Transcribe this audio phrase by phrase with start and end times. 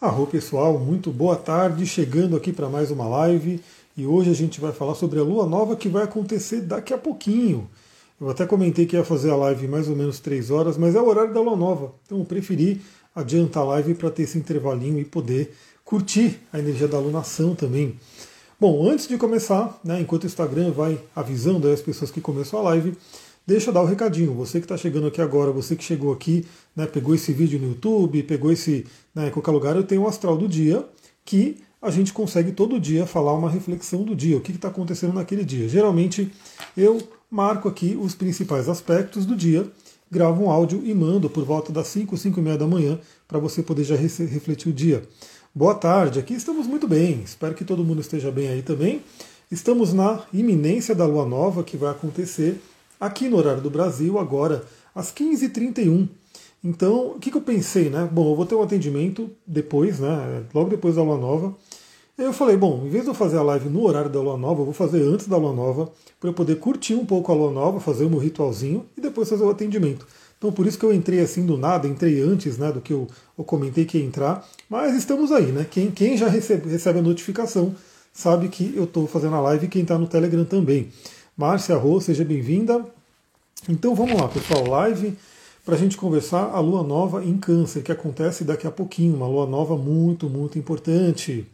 [0.00, 3.60] Arro pessoal, muito boa tarde, chegando aqui para mais uma live
[3.96, 6.98] e hoje a gente vai falar sobre a lua nova que vai acontecer daqui a
[6.98, 7.68] pouquinho.
[8.20, 11.00] Eu até comentei que ia fazer a live mais ou menos 3 horas, mas é
[11.00, 12.80] o horário da lua nova, então eu preferi
[13.12, 15.52] adiantar a live para ter esse intervalinho e poder
[15.84, 17.96] curtir a energia da alunação também.
[18.60, 22.62] Bom, antes de começar, né, enquanto o Instagram vai avisando as pessoas que começou a
[22.62, 22.96] live,
[23.48, 24.34] deixa eu dar o um recadinho.
[24.34, 26.44] Você que está chegando aqui agora, você que chegou aqui,
[26.76, 30.06] né, pegou esse vídeo no YouTube, pegou esse né, em qualquer lugar, eu tenho o
[30.06, 30.84] Astral do Dia,
[31.24, 35.14] que a gente consegue todo dia falar uma reflexão do dia, o que está acontecendo
[35.14, 35.66] naquele dia.
[35.66, 36.30] Geralmente
[36.76, 37.00] eu
[37.30, 39.66] marco aqui os principais aspectos do dia,
[40.10, 43.38] gravo um áudio e mando por volta das 5, 5 e meia da manhã, para
[43.38, 45.02] você poder já refletir o dia.
[45.54, 49.00] Boa tarde, aqui estamos muito bem, espero que todo mundo esteja bem aí também.
[49.50, 52.60] Estamos na iminência da lua nova que vai acontecer
[53.00, 56.08] aqui no horário do Brasil, agora às 15h31.
[56.62, 58.08] Então, o que, que eu pensei, né?
[58.10, 60.42] Bom, eu vou ter um atendimento depois, né?
[60.52, 61.56] Logo depois da lua nova.
[62.16, 64.62] Eu falei, bom, em vez de eu fazer a live no horário da lua nova,
[64.62, 67.52] eu vou fazer antes da lua nova, para eu poder curtir um pouco a lua
[67.52, 70.04] nova, fazer o meu ritualzinho e depois fazer o atendimento.
[70.36, 73.06] Então por isso que eu entrei assim do nada, entrei antes né, do que eu,
[73.38, 75.64] eu comentei que ia entrar, mas estamos aí, né?
[75.70, 77.74] Quem, quem já recebe, recebe a notificação
[78.12, 80.88] sabe que eu estou fazendo a live e quem está no Telegram também.
[81.38, 82.84] Márcia Rô, seja bem-vinda.
[83.68, 85.16] Então vamos lá, pessoal, live
[85.64, 89.28] para a gente conversar a lua nova em Câncer, que acontece daqui a pouquinho, uma
[89.28, 91.46] lua nova muito, muito importante.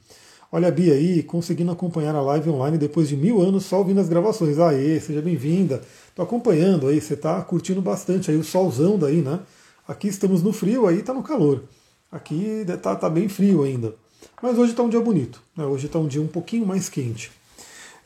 [0.51, 4.01] Olha a Bia aí, conseguindo acompanhar a live online depois de mil anos só ouvindo
[4.01, 4.59] as gravações.
[4.59, 5.83] Aê, seja bem-vinda.
[6.09, 9.41] Estou acompanhando aí, você está curtindo bastante aí o solzão daí, né?
[9.87, 11.63] Aqui estamos no frio, aí está no calor.
[12.11, 13.95] Aqui está tá bem frio ainda.
[14.43, 15.67] Mas hoje está um dia bonito, né?
[15.67, 17.31] hoje está um dia um pouquinho mais quente.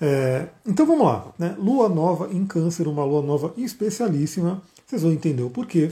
[0.00, 1.56] É, então vamos lá, né?
[1.58, 5.90] Lua nova em câncer, uma lua nova especialíssima, vocês vão entender o porquê.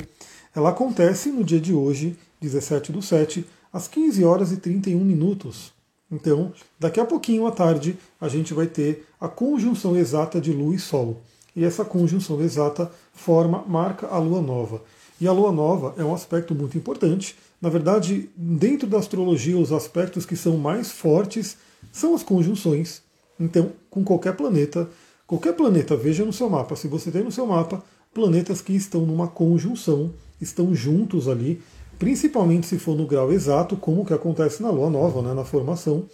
[0.55, 5.73] Ela acontece no dia de hoje, 17 do 7, às 15 horas e 31 minutos.
[6.11, 10.75] Então, daqui a pouquinho à tarde, a gente vai ter a conjunção exata de Lua
[10.75, 11.21] e Sol.
[11.55, 14.83] E essa conjunção exata forma, marca a Lua nova.
[15.21, 17.37] E a Lua nova é um aspecto muito importante.
[17.61, 21.57] Na verdade, dentro da astrologia, os aspectos que são mais fortes
[21.91, 23.03] são as conjunções.
[23.39, 24.89] Então, com qualquer planeta,
[25.27, 27.83] qualquer planeta, veja no seu mapa, se você tem no seu mapa
[28.15, 30.11] planetas que estão numa conjunção,
[30.41, 31.61] estão juntos ali,
[31.99, 36.05] principalmente se for no grau exato, como que acontece na Lua Nova, né, na formação,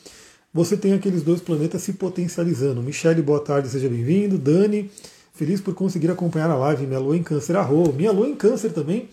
[0.55, 2.83] você tem aqueles dois planetas se potencializando.
[2.83, 4.37] Michele, boa tarde, seja bem-vindo.
[4.37, 4.91] Dani,
[5.33, 6.87] feliz por conseguir acompanhar a live.
[6.87, 7.91] Minha Lua em Câncer, arro.
[7.95, 9.09] Minha Lua em Câncer também.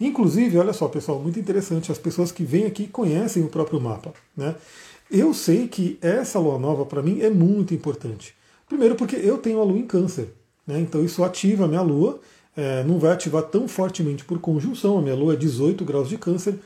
[0.00, 4.14] Inclusive, olha só, pessoal, muito interessante, as pessoas que vêm aqui conhecem o próprio mapa.
[4.34, 4.54] Né?
[5.10, 8.34] Eu sei que essa lua nova para mim é muito importante.
[8.68, 10.34] Primeiro porque eu tenho a lua em câncer,
[10.66, 10.78] né?
[10.78, 12.20] então isso ativa a minha lua,
[12.54, 16.18] é, não vai ativar tão fortemente por conjunção, a minha lua é 18 graus de
[16.18, 16.58] câncer,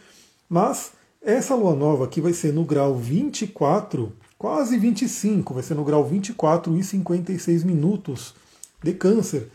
[0.49, 0.93] mas
[1.25, 6.05] essa lua nova aqui vai ser no grau 24, quase 25, vai ser no grau
[6.05, 8.35] 24 e 56 minutos
[8.83, 9.49] de câncer.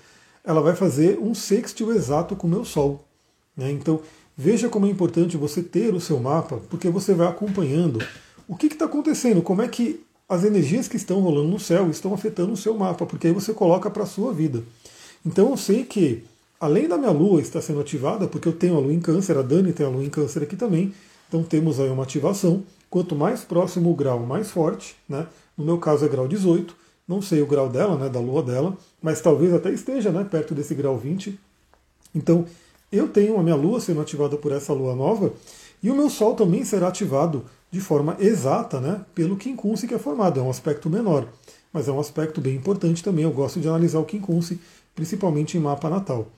[0.46, 3.06] Ela vai fazer um sextil exato com o meu Sol.
[3.56, 3.70] Né?
[3.70, 4.00] Então
[4.38, 8.00] veja como é importante você ter o seu mapa, porque você vai acompanhando
[8.48, 12.14] o que está acontecendo, como é que as energias que estão rolando no céu estão
[12.14, 14.64] afetando o seu mapa, porque aí você coloca para a sua vida.
[15.26, 16.24] Então eu sei que,
[16.60, 19.42] além da minha lua estar sendo ativada, porque eu tenho a lua em câncer, a
[19.42, 20.94] Dani tem a lua em câncer aqui também,
[21.28, 22.64] então temos aí uma ativação.
[22.90, 25.28] Quanto mais próximo o grau, mais forte, né?
[25.58, 26.74] No meu caso é grau 18,
[27.08, 30.54] não sei o grau dela, né, da lua dela, mas talvez até esteja né, perto
[30.54, 31.38] desse grau 20.
[32.14, 32.46] Então,
[32.92, 35.34] eu tenho a minha lua sendo ativada por essa lua nova,
[35.82, 40.00] e o meu sol também será ativado de forma exata né, pelo quincunce que é
[40.00, 40.40] formado.
[40.40, 41.28] É um aspecto menor,
[41.72, 43.24] mas é um aspecto bem importante também.
[43.24, 44.60] Eu gosto de analisar o quincunce,
[44.96, 46.32] principalmente em mapa natal.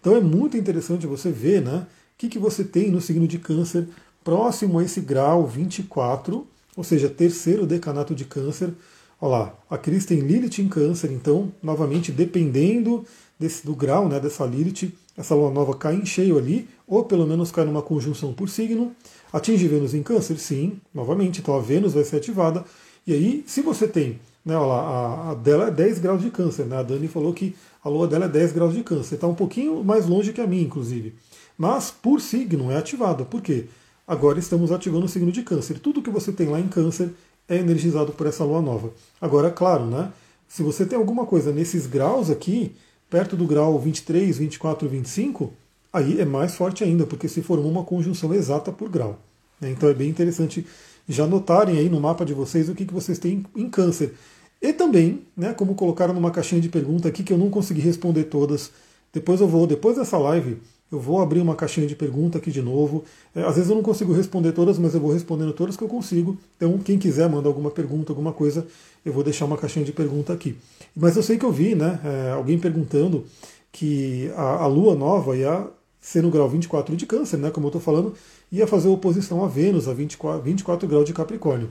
[0.00, 3.38] Então é muito interessante você ver né, o que, que você tem no signo de
[3.38, 3.88] câncer
[4.22, 8.72] próximo a esse grau 24, ou seja, terceiro decanato de câncer.
[9.20, 13.04] Olha lá, a Cris tem Lilith em câncer, então, novamente, dependendo
[13.38, 17.26] desse, do grau né, dessa Lilith, essa lua nova cai em cheio ali, ou pelo
[17.26, 18.94] menos cai numa conjunção por signo.
[19.36, 20.38] Atinge Vênus em Câncer?
[20.38, 21.40] Sim, novamente.
[21.40, 22.64] Então a Vênus vai ser ativada.
[23.06, 26.30] E aí, se você tem, né, olha lá, a, a dela é 10 graus de
[26.30, 26.78] Câncer, né?
[26.78, 27.54] A Dani falou que
[27.84, 29.16] a lua dela é 10 graus de Câncer.
[29.16, 31.14] Está um pouquinho mais longe que a minha, inclusive.
[31.58, 33.26] Mas por signo é ativada.
[33.26, 33.66] Por quê?
[34.08, 35.78] Agora estamos ativando o signo de Câncer.
[35.80, 37.10] Tudo que você tem lá em Câncer
[37.46, 38.90] é energizado por essa lua nova.
[39.20, 40.12] Agora, claro, né?
[40.48, 42.74] Se você tem alguma coisa nesses graus aqui,
[43.10, 45.52] perto do grau 23, 24, 25,
[45.92, 49.18] aí é mais forte ainda, porque se formou uma conjunção exata por grau.
[49.60, 49.70] Né?
[49.70, 50.66] Então é bem interessante
[51.08, 54.14] já notarem aí no mapa de vocês o que, que vocês têm em câncer.
[54.60, 58.24] E também, né, como colocaram numa caixinha de pergunta aqui que eu não consegui responder
[58.24, 58.70] todas,
[59.12, 60.58] depois eu vou, depois dessa live,
[60.90, 63.04] Eu vou abrir uma caixinha de pergunta aqui de novo.
[63.34, 65.88] É, às vezes eu não consigo responder todas, mas eu vou respondendo todas que eu
[65.88, 66.38] consigo.
[66.56, 68.64] Então, quem quiser mandar alguma pergunta, alguma coisa,
[69.04, 70.56] eu vou deixar uma caixinha de pergunta aqui.
[70.94, 73.24] Mas eu sei que eu vi, né, é, alguém perguntando
[73.72, 75.66] que a, a Lua nova ia
[76.00, 78.14] ser no grau 24 de Câncer, né, como eu estou falando,
[78.50, 81.70] ia fazer oposição a Vênus a 24, 24 graus de Capricórnio.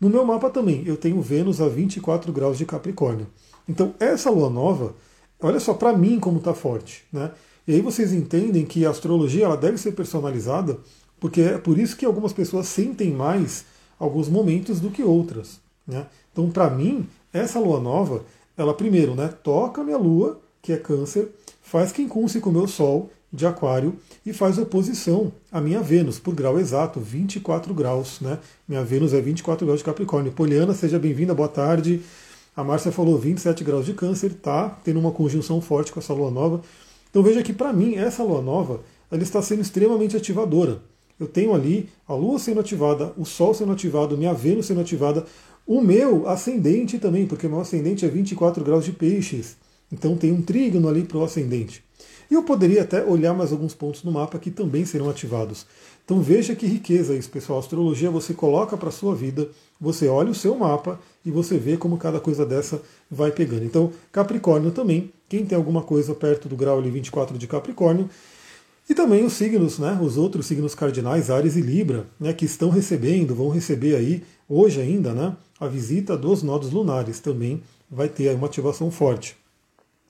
[0.00, 3.26] No meu mapa também, eu tenho Vênus a 24 graus de Capricórnio.
[3.68, 4.94] Então, essa lua nova,
[5.40, 7.04] olha só para mim como está forte.
[7.12, 7.30] Né?
[7.66, 10.78] E aí vocês entendem que a astrologia ela deve ser personalizada,
[11.18, 13.64] porque é por isso que algumas pessoas sentem mais
[13.98, 15.58] alguns momentos do que outras.
[15.86, 16.06] Né?
[16.32, 18.24] Então, para mim, essa lua nova,
[18.56, 21.28] ela primeiro né, toca a minha lua, que é câncer,
[21.62, 23.94] faz quincunce com o meu sol, de aquário,
[24.24, 28.20] e faz oposição à minha Vênus, por grau exato, 24 graus.
[28.20, 28.38] Né?
[28.66, 30.32] Minha Vênus é 24 graus de Capricórnio.
[30.32, 32.00] Poliana, seja bem-vinda, boa tarde.
[32.56, 36.30] A Márcia falou 27 graus de câncer, tá tendo uma conjunção forte com essa lua
[36.30, 36.62] nova.
[37.10, 38.80] Então veja que para mim essa lua nova
[39.10, 40.80] ela está sendo extremamente ativadora.
[41.20, 45.24] Eu tenho ali a lua sendo ativada, o sol sendo ativado, minha Vênus sendo ativada,
[45.66, 49.56] o meu ascendente também, porque meu ascendente é 24 graus de peixes.
[49.92, 51.84] Então tem um trígono ali para o ascendente.
[52.30, 55.66] E eu poderia até olhar mais alguns pontos no mapa que também serão ativados.
[56.04, 57.58] Então veja que riqueza isso, pessoal.
[57.58, 59.48] A astrologia você coloca para a sua vida,
[59.80, 62.80] você olha o seu mapa e você vê como cada coisa dessa
[63.10, 63.64] vai pegando.
[63.64, 68.08] Então, Capricórnio também, quem tem alguma coisa perto do grau ali 24 de Capricórnio,
[68.88, 72.70] e também os signos, né, os outros signos cardinais, Ares e Libra, né, que estão
[72.70, 78.32] recebendo, vão receber aí, hoje ainda, né, a visita dos nodos lunares, também vai ter
[78.36, 79.36] uma ativação forte.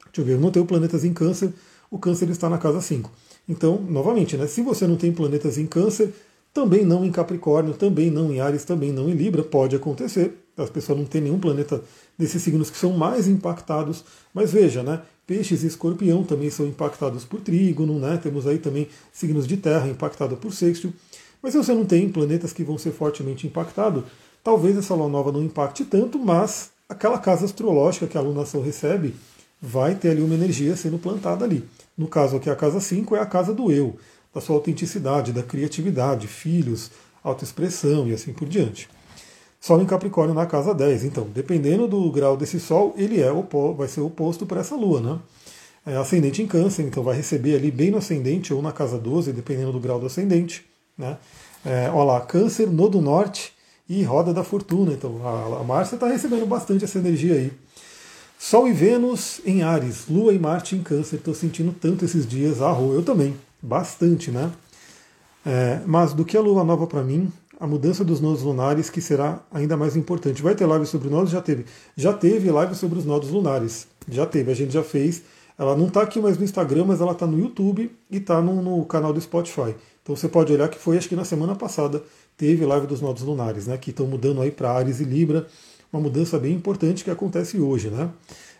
[0.04, 1.54] Deixa eu ver, eu não tenho planetas em câncer,
[1.96, 3.10] o câncer está na casa 5.
[3.48, 6.12] Então, novamente, né, se você não tem planetas em Câncer,
[6.52, 10.42] também não em Capricórnio, também não em Ares, também não em Libra, pode acontecer.
[10.56, 11.82] As pessoas não têm nenhum planeta
[12.18, 14.04] desses signos que são mais impactados.
[14.32, 15.02] Mas veja, né?
[15.26, 18.18] Peixes e escorpião também são impactados por trígono, né?
[18.22, 20.94] Temos aí também signos de terra impactados por sextil.
[21.42, 24.04] Mas se você não tem planetas que vão ser fortemente impactados,
[24.42, 29.14] talvez essa lua nova não impacte tanto, mas aquela casa astrológica que a alunação recebe
[29.60, 31.62] vai ter ali uma energia sendo plantada ali.
[31.96, 33.96] No caso aqui, a casa 5 é a casa do eu,
[34.34, 36.90] da sua autenticidade, da criatividade, filhos,
[37.22, 38.88] autoexpressão e assim por diante.
[39.58, 41.04] Sol em Capricórnio na casa 10.
[41.04, 43.30] Então, dependendo do grau desse Sol, ele é
[43.76, 45.18] vai ser oposto para essa Lua, né?
[45.84, 49.32] É ascendente em Câncer, então vai receber ali bem no ascendente ou na casa 12,
[49.32, 50.64] dependendo do grau do ascendente.
[50.98, 51.16] Né?
[51.64, 53.52] É, olha lá, Câncer, Nodo Norte
[53.88, 54.92] e Roda da Fortuna.
[54.92, 57.52] Então, a, a Márcia está recebendo bastante essa energia aí.
[58.38, 61.16] Sol e Vênus em Ares, Lua e Marte em Câncer.
[61.16, 62.60] Estou sentindo tanto esses dias.
[62.60, 63.34] Ah, eu também.
[63.62, 64.52] Bastante, né?
[65.44, 69.00] É, mas do que a Lua nova para mim, a mudança dos nodos lunares que
[69.00, 70.42] será ainda mais importante.
[70.42, 71.30] Vai ter live sobre nodos?
[71.30, 71.64] Já teve.
[71.96, 73.88] Já teve live sobre os nodos lunares.
[74.08, 75.22] Já teve, a gente já fez.
[75.58, 78.60] Ela não está aqui mais no Instagram, mas ela está no YouTube e está no,
[78.60, 79.74] no, canal do Spotify.
[80.02, 82.02] Então você pode olhar que foi, acho que na semana passada,
[82.36, 83.78] teve live dos nodos lunares, né?
[83.78, 85.46] Que estão mudando aí para Ares e Libra
[85.96, 87.88] uma mudança bem importante que acontece hoje.
[87.88, 88.08] Né?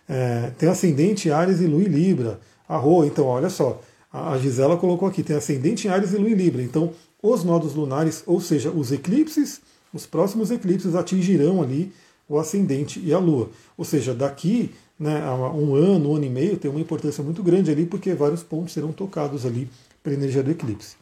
[0.08, 2.40] É, tem ascendente Ares e Lua e Libra.
[2.68, 3.80] A Rô, então, olha só,
[4.12, 6.62] a Gisela colocou aqui, tem ascendente Ares e Lua e Libra.
[6.62, 6.92] Então,
[7.22, 9.60] os nodos lunares, ou seja, os eclipses,
[9.92, 11.92] os próximos eclipses atingirão ali
[12.28, 13.50] o ascendente e a Lua.
[13.76, 17.42] Ou seja, daqui né, a um ano, um ano e meio, tem uma importância muito
[17.42, 19.68] grande ali, porque vários pontos serão tocados ali
[20.02, 20.96] pela energia do eclipse.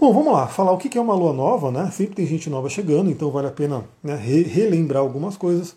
[0.00, 1.90] Bom, vamos lá, falar o que é uma lua nova, né?
[1.90, 5.76] Sempre tem gente nova chegando, então vale a pena né, relembrar algumas coisas.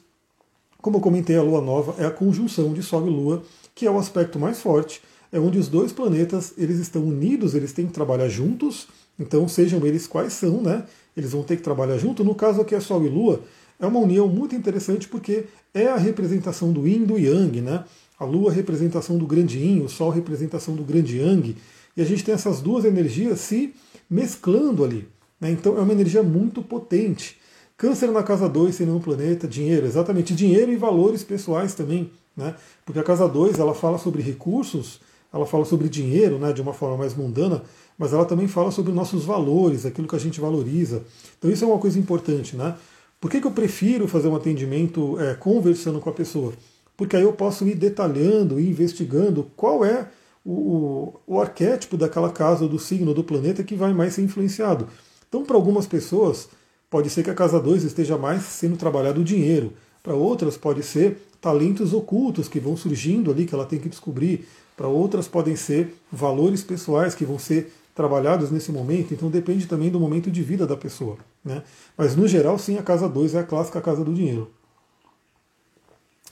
[0.82, 3.44] Como eu comentei, a lua nova é a conjunção de Sol e Lua,
[3.76, 7.74] que é o aspecto mais forte, é onde os dois planetas eles estão unidos, eles
[7.74, 8.88] têm que trabalhar juntos,
[9.20, 10.86] então sejam eles quais são, né?
[11.18, 12.24] Eles vão ter que trabalhar junto.
[12.24, 13.42] No caso aqui é Sol e Lua,
[13.78, 17.84] é uma união muito interessante porque é a representação do Yin e do Yang, né?
[18.18, 21.58] A Lua é representação do grande Yin, o Sol representação do grande Yang,
[21.98, 23.74] e a gente tem essas duas energias se
[24.10, 25.08] mesclando ali.
[25.40, 25.52] Né?
[25.52, 27.38] Então é uma energia muito potente.
[27.78, 32.12] Câncer na casa 2 seria um planeta, dinheiro, exatamente, dinheiro e valores pessoais também.
[32.36, 32.56] Né?
[32.86, 36.74] Porque a casa 2 ela fala sobre recursos, ela fala sobre dinheiro né, de uma
[36.74, 37.64] forma mais mundana,
[37.98, 41.04] mas ela também fala sobre nossos valores, aquilo que a gente valoriza.
[41.38, 42.56] Então isso é uma coisa importante.
[42.56, 42.76] Né?
[43.20, 46.54] Por que, que eu prefiro fazer um atendimento é, conversando com a pessoa?
[46.96, 50.08] Porque aí eu posso ir detalhando e investigando qual é
[50.46, 54.88] o, o, arquétipo daquela casa, do signo, do planeta que vai mais ser influenciado.
[55.28, 56.50] Então, para algumas pessoas,
[56.90, 59.74] pode ser que a casa 2 esteja mais sendo trabalhado o dinheiro.
[60.02, 64.46] Para outras, pode ser talentos ocultos que vão surgindo ali, que ela tem que descobrir.
[64.76, 69.14] Para outras, podem ser valores pessoais que vão ser trabalhados nesse momento.
[69.14, 71.18] Então, depende também do momento de vida da pessoa.
[71.44, 71.64] Né?
[71.98, 74.52] Mas, no geral, sim, a casa 2 é a clássica casa do dinheiro.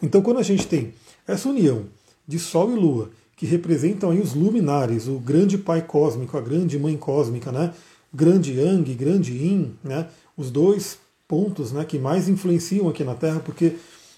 [0.02, 0.94] Então, quando a gente tem
[1.28, 1.86] essa união
[2.28, 6.78] de Sol e Lua, que representam aí os luminares, o grande pai cósmico, a grande
[6.78, 7.74] mãe cósmica, né?
[8.14, 10.08] Grande Yang, grande Yin, né?
[10.38, 13.78] Os dois pontos, né, que mais influenciam aqui na Terra, porque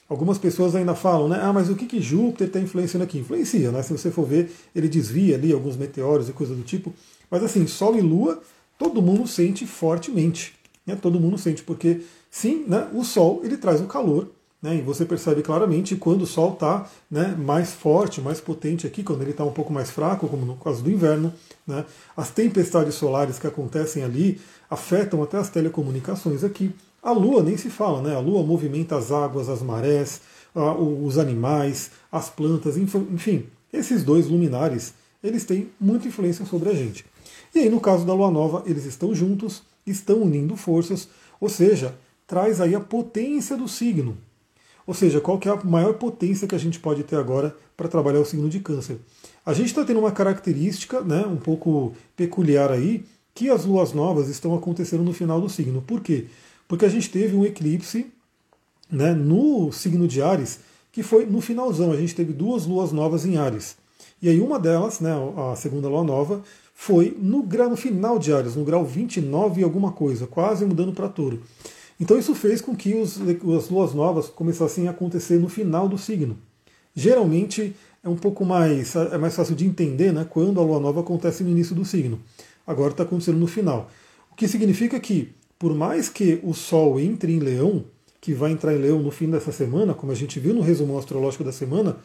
[0.09, 1.39] algumas pessoas ainda falam, né?
[1.41, 3.17] Ah, mas o que, que Júpiter está influenciando aqui?
[3.17, 3.81] Influencia, né?
[3.81, 6.93] Se você for ver, ele desvia ali alguns meteoros e coisa do tipo.
[7.31, 8.41] Mas assim, Sol e Lua,
[8.77, 10.53] todo mundo sente fortemente.
[10.85, 10.97] Né?
[10.97, 14.27] Todo mundo sente, porque sim, né, o Sol ele traz o calor,
[14.63, 19.03] né, e você percebe claramente quando o Sol está né, mais forte, mais potente aqui,
[19.03, 21.33] quando ele está um pouco mais fraco, como no caso do inverno.
[21.67, 21.83] Né,
[22.15, 24.39] as tempestades solares que acontecem ali
[24.69, 26.73] afetam até as telecomunicações aqui.
[27.03, 28.15] A Lua nem se fala, né?
[28.15, 30.21] A Lua movimenta as águas, as marés,
[30.55, 37.05] os animais, as plantas, enfim, esses dois luminares, eles têm muita influência sobre a gente.
[37.53, 41.09] E aí, no caso da Lua Nova, eles estão juntos, estão unindo forças,
[41.41, 41.93] ou seja,
[42.25, 44.17] traz aí a potência do signo.
[44.85, 47.87] Ou seja, qual que é a maior potência que a gente pode ter agora para
[47.87, 48.97] trabalhar o signo de câncer?
[49.45, 54.29] A gente está tendo uma característica né, um pouco peculiar aí, que as luas novas
[54.29, 55.81] estão acontecendo no final do signo.
[55.81, 56.27] Por quê?
[56.67, 58.07] Porque a gente teve um eclipse
[58.89, 60.59] né, no signo de Ares,
[60.91, 61.91] que foi no finalzão.
[61.91, 63.75] A gente teve duas luas novas em Ares.
[64.21, 65.11] E aí uma delas, né,
[65.51, 66.41] a segunda lua nova,
[66.73, 71.09] foi no, grau, final de Ares, no grau 29 e alguma coisa, quase mudando para
[71.09, 71.41] touro.
[71.99, 75.97] Então isso fez com que os, as luas novas começassem a acontecer no final do
[75.97, 76.37] signo.
[76.95, 80.99] Geralmente é um pouco mais, é mais fácil de entender né, quando a lua nova
[80.99, 82.19] acontece no início do signo.
[82.67, 83.89] Agora está acontecendo no final.
[84.31, 87.85] O que significa que, por mais que o Sol entre em Leão,
[88.19, 90.97] que vai entrar em Leão no fim dessa semana, como a gente viu no resumo
[90.97, 91.97] astrológico da semana,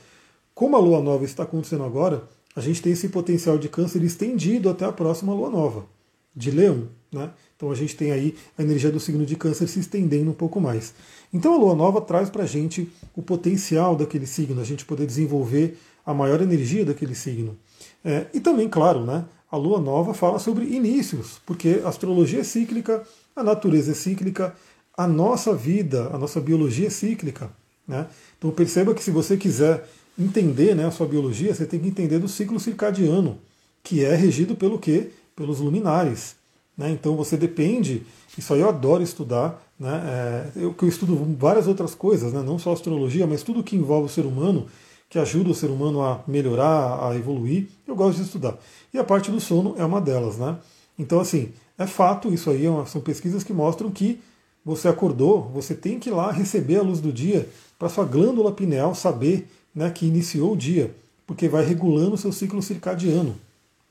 [0.54, 4.68] como a lua nova está acontecendo agora, a gente tem esse potencial de câncer estendido
[4.68, 5.86] até a próxima lua nova,
[6.34, 6.88] de Leão.
[7.12, 7.30] Né?
[7.58, 10.60] Então a gente tem aí a energia do signo de câncer se estendendo um pouco
[10.60, 10.94] mais.
[11.34, 15.04] Então a lua nova traz para a gente o potencial daquele signo, a gente poder
[15.06, 17.58] desenvolver a maior energia daquele signo.
[18.04, 22.44] É, e também, claro, né, a lua nova fala sobre inícios, porque a astrologia é
[22.44, 23.02] cíclica,
[23.34, 24.54] a natureza é cíclica,
[24.96, 27.50] a nossa vida, a nossa biologia é cíclica.
[27.88, 28.06] Né?
[28.38, 29.84] Então perceba que se você quiser
[30.16, 33.36] entender né, a sua biologia, você tem que entender do ciclo circadiano,
[33.82, 35.10] que é regido pelo quê?
[35.34, 36.36] Pelos luminares.
[36.78, 36.92] Né?
[36.92, 38.06] Então você depende,
[38.38, 40.02] isso aí eu adoro estudar, né?
[40.06, 42.40] É, eu, eu estudo várias outras coisas, né?
[42.42, 44.66] não só astrologia, mas tudo que envolve o ser humano,
[45.10, 48.56] que ajuda o ser humano a melhorar, a evoluir, eu gosto de estudar.
[48.94, 50.36] E a parte do sono é uma delas.
[50.38, 50.56] Né?
[50.98, 54.20] Então, assim, é fato, isso aí é são pesquisas que mostram que
[54.64, 58.52] você acordou, você tem que ir lá receber a luz do dia para sua glândula
[58.52, 60.94] pineal saber né, que iniciou o dia,
[61.26, 63.34] porque vai regulando o seu ciclo circadiano.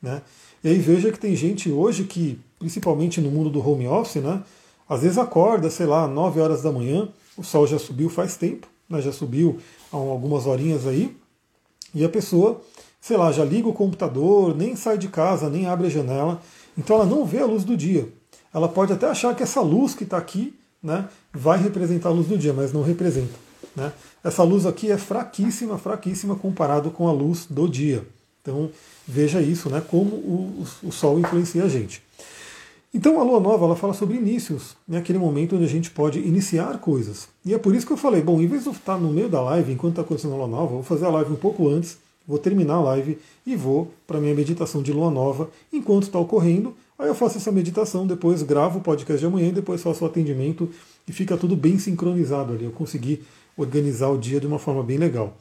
[0.01, 0.21] Né?
[0.63, 4.43] E aí veja que tem gente hoje que, principalmente no mundo do home office, né,
[4.89, 8.67] às vezes acorda, sei lá, 9 horas da manhã, o sol já subiu faz tempo,
[8.89, 9.59] né, já subiu
[9.91, 11.15] há algumas horinhas aí,
[11.93, 12.61] e a pessoa,
[12.99, 16.41] sei lá, já liga o computador, nem sai de casa, nem abre a janela,
[16.77, 18.07] então ela não vê a luz do dia.
[18.53, 22.27] Ela pode até achar que essa luz que está aqui né, vai representar a luz
[22.27, 23.33] do dia, mas não representa.
[23.75, 23.91] Né?
[24.23, 28.05] Essa luz aqui é fraquíssima, fraquíssima comparado com a luz do dia.
[28.41, 28.69] Então
[29.07, 32.01] veja isso, né, como o, o Sol influencia a gente.
[32.93, 36.19] Então a Lua Nova ela fala sobre inícios, né, aquele momento onde a gente pode
[36.19, 37.27] iniciar coisas.
[37.45, 39.27] E é por isso que eu falei, bom, em vez de eu estar no meio
[39.27, 41.97] da live enquanto está acontecendo a Lua Nova, vou fazer a live um pouco antes,
[42.25, 46.17] vou terminar a live e vou para a minha meditação de Lua Nova enquanto está
[46.17, 46.73] ocorrendo.
[46.97, 50.07] Aí eu faço essa meditação, depois gravo o podcast de amanhã e depois faço o
[50.07, 50.69] atendimento
[51.07, 52.65] e fica tudo bem sincronizado ali.
[52.65, 53.21] Eu consegui
[53.55, 55.35] organizar o dia de uma forma bem legal.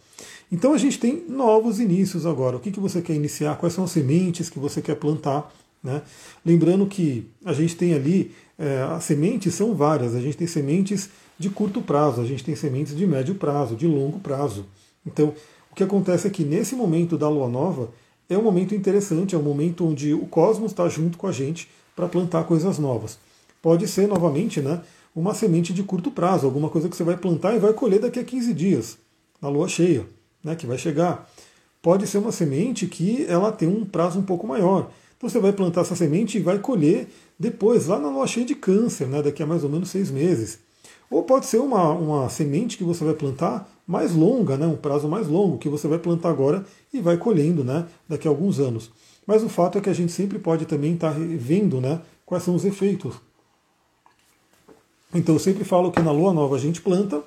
[0.51, 2.57] Então a gente tem novos inícios agora.
[2.57, 3.57] O que, que você quer iniciar?
[3.57, 5.53] Quais são as sementes que você quer plantar?
[5.87, 6.03] Né?
[6.45, 11.09] Lembrando que a gente tem ali, é, as sementes são várias, a gente tem sementes
[11.39, 14.67] de curto prazo, a gente tem sementes de médio prazo, de longo prazo.
[15.07, 15.33] Então,
[15.71, 17.91] o que acontece é que nesse momento da lua nova
[18.29, 21.69] é um momento interessante, é um momento onde o cosmos está junto com a gente
[21.95, 23.19] para plantar coisas novas.
[23.63, 24.83] Pode ser, novamente, né,
[25.15, 28.19] uma semente de curto prazo, alguma coisa que você vai plantar e vai colher daqui
[28.19, 28.99] a 15 dias,
[29.41, 30.05] na lua cheia
[30.43, 31.29] né, que vai chegar.
[31.83, 34.91] Pode ser uma semente que ela tem um prazo um pouco maior.
[35.21, 37.09] Você vai plantar essa semente e vai colher
[37.39, 40.59] depois, lá na lua cheia de câncer, né, daqui a mais ou menos seis meses.
[41.11, 45.09] Ou pode ser uma, uma semente que você vai plantar mais longa, né, um prazo
[45.09, 48.91] mais longo, que você vai plantar agora e vai colhendo né, daqui a alguns anos.
[49.27, 52.43] Mas o fato é que a gente sempre pode também estar tá vendo né, quais
[52.43, 53.15] são os efeitos.
[55.15, 57.23] Então eu sempre falo que na lua nova a gente planta,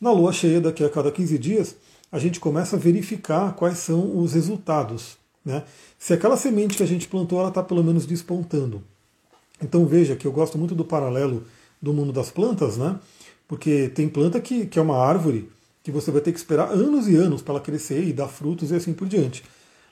[0.00, 1.76] na lua cheia daqui a cada 15 dias
[2.12, 5.16] a gente começa a verificar quais são os resultados.
[5.44, 5.62] Né?
[5.98, 8.82] Se aquela semente que a gente plantou ela está pelo menos despontando.
[9.62, 11.44] Então veja que eu gosto muito do paralelo
[11.80, 12.98] do mundo das plantas, né?
[13.46, 15.50] porque tem planta que, que é uma árvore
[15.82, 18.70] que você vai ter que esperar anos e anos para ela crescer e dar frutos
[18.70, 19.44] e assim por diante.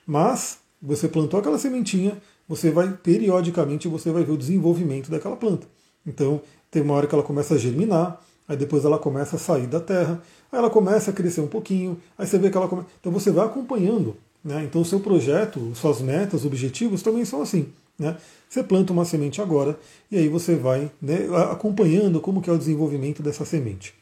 [0.05, 2.17] Mas você plantou aquela sementinha,
[2.47, 5.67] você vai periodicamente você vai ver o desenvolvimento daquela planta.
[6.05, 9.67] Então tem uma hora que ela começa a germinar, aí depois ela começa a sair
[9.67, 12.87] da terra, aí ela começa a crescer um pouquinho, aí você vê que ela começa.
[12.99, 14.17] Então você vai acompanhando.
[14.43, 14.63] Né?
[14.63, 17.67] Então o seu projeto, suas metas, objetivos também são assim.
[17.97, 18.17] Né?
[18.49, 19.77] Você planta uma semente agora
[20.11, 23.93] e aí você vai né, acompanhando como que é o desenvolvimento dessa semente.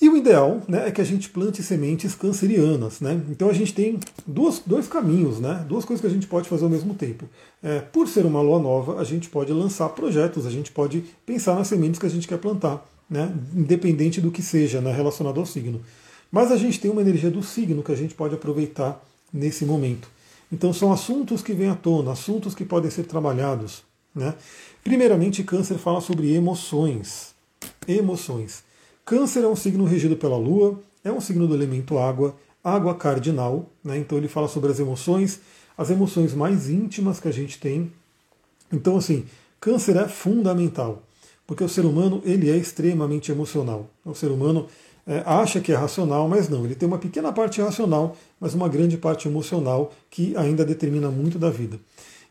[0.00, 3.00] E o ideal né, é que a gente plante sementes cancerianas.
[3.00, 3.20] Né?
[3.30, 6.64] Então a gente tem duas, dois caminhos, né, duas coisas que a gente pode fazer
[6.64, 7.28] ao mesmo tempo.
[7.62, 11.54] É, por ser uma lua nova, a gente pode lançar projetos, a gente pode pensar
[11.54, 15.46] nas sementes que a gente quer plantar, né, independente do que seja né, relacionado ao
[15.46, 15.80] signo.
[16.30, 19.02] Mas a gente tem uma energia do signo que a gente pode aproveitar
[19.32, 20.08] nesse momento.
[20.50, 23.82] Então são assuntos que vêm à tona, assuntos que podem ser trabalhados.
[24.14, 24.34] Né?
[24.82, 27.34] Primeiramente, Câncer fala sobre emoções.
[27.88, 28.62] Emoções.
[29.04, 33.68] Câncer é um signo regido pela Lua, é um signo do elemento água, água cardinal,
[33.82, 33.98] né?
[33.98, 35.40] então ele fala sobre as emoções,
[35.76, 37.92] as emoções mais íntimas que a gente tem.
[38.72, 39.26] Então, assim,
[39.60, 41.02] Câncer é fundamental,
[41.46, 43.90] porque o ser humano ele é extremamente emocional.
[44.04, 44.68] O ser humano
[45.06, 46.64] é, acha que é racional, mas não.
[46.64, 51.38] Ele tem uma pequena parte racional, mas uma grande parte emocional que ainda determina muito
[51.38, 51.78] da vida.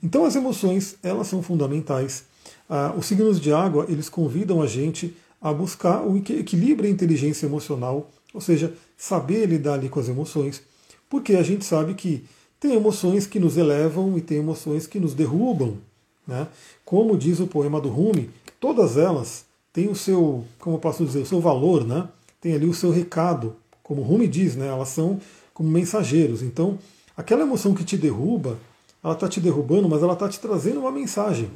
[0.01, 2.25] Então as emoções elas são fundamentais.
[2.69, 7.45] Ah, os signos de água eles convidam a gente a buscar o equilíbrio e inteligência
[7.45, 10.63] emocional, ou seja, saber lidar ali com as emoções,
[11.09, 12.23] porque a gente sabe que
[12.59, 15.77] tem emoções que nos elevam e tem emoções que nos derrubam.
[16.25, 16.47] Né?
[16.85, 21.19] Como diz o poema do Rumi, todas elas têm o seu, como eu posso dizer,
[21.19, 22.07] o seu valor, né?
[22.43, 24.67] Tem ali o seu recado, como Rumi diz, né?
[24.67, 25.17] elas são
[25.53, 26.43] como mensageiros.
[26.43, 26.77] Então,
[27.15, 28.59] aquela emoção que te derruba,
[29.01, 31.49] ela está te derrubando, mas ela está te trazendo uma mensagem.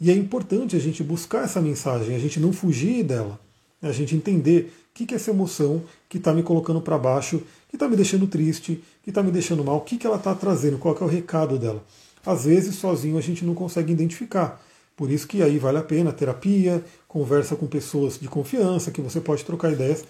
[0.00, 3.40] E é importante a gente buscar essa mensagem, a gente não fugir dela,
[3.82, 7.42] a gente entender o que, que é essa emoção que está me colocando para baixo,
[7.68, 10.32] que está me deixando triste, que está me deixando mal, o que, que ela está
[10.32, 11.84] trazendo, qual é o recado dela.
[12.24, 14.62] Às vezes, sozinho, a gente não consegue identificar.
[14.96, 19.20] Por isso que aí vale a pena terapia, conversa com pessoas de confiança, que você
[19.20, 20.04] pode trocar ideias,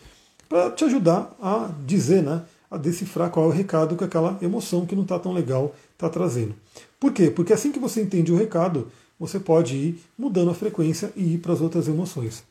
[0.49, 4.87] para te ajudar a dizer, né, a decifrar qual é o recado que aquela emoção
[4.87, 6.55] que não está tão legal está trazendo.
[6.99, 7.31] Por quê?
[7.31, 8.91] Porque assim que você entende o recado,
[9.21, 12.43] você pode ir mudando a frequência e ir para as outras emoções.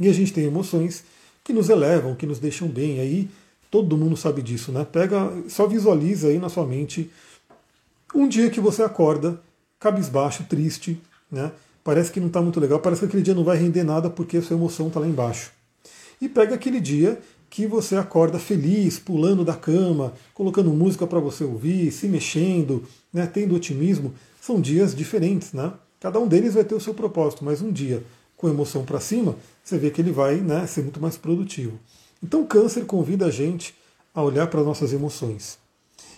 [0.00, 1.04] E a gente tem emoções
[1.44, 2.98] que nos elevam, que nos deixam bem.
[2.98, 3.30] Aí
[3.70, 4.84] todo mundo sabe disso, né?
[4.84, 7.08] Pega, só visualiza aí na sua mente
[8.12, 9.40] um dia que você acorda
[9.78, 11.52] cabisbaixo, triste, né?
[11.82, 14.36] Parece que não está muito legal, parece que aquele dia não vai render nada porque
[14.36, 15.52] a sua emoção está lá embaixo.
[16.20, 21.42] E pega aquele dia que você acorda feliz, pulando da cama, colocando música para você
[21.42, 24.14] ouvir, se mexendo, né, tendo otimismo.
[24.40, 25.72] São dias diferentes, né?
[25.98, 28.04] Cada um deles vai ter o seu propósito, mas um dia
[28.36, 31.78] com emoção para cima, você vê que ele vai né, ser muito mais produtivo.
[32.22, 33.74] Então, Câncer convida a gente
[34.14, 35.58] a olhar para nossas emoções.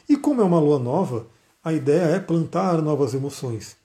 [0.09, 1.27] E como é uma lua nova,
[1.65, 3.77] a ideia é plantar novas emoções.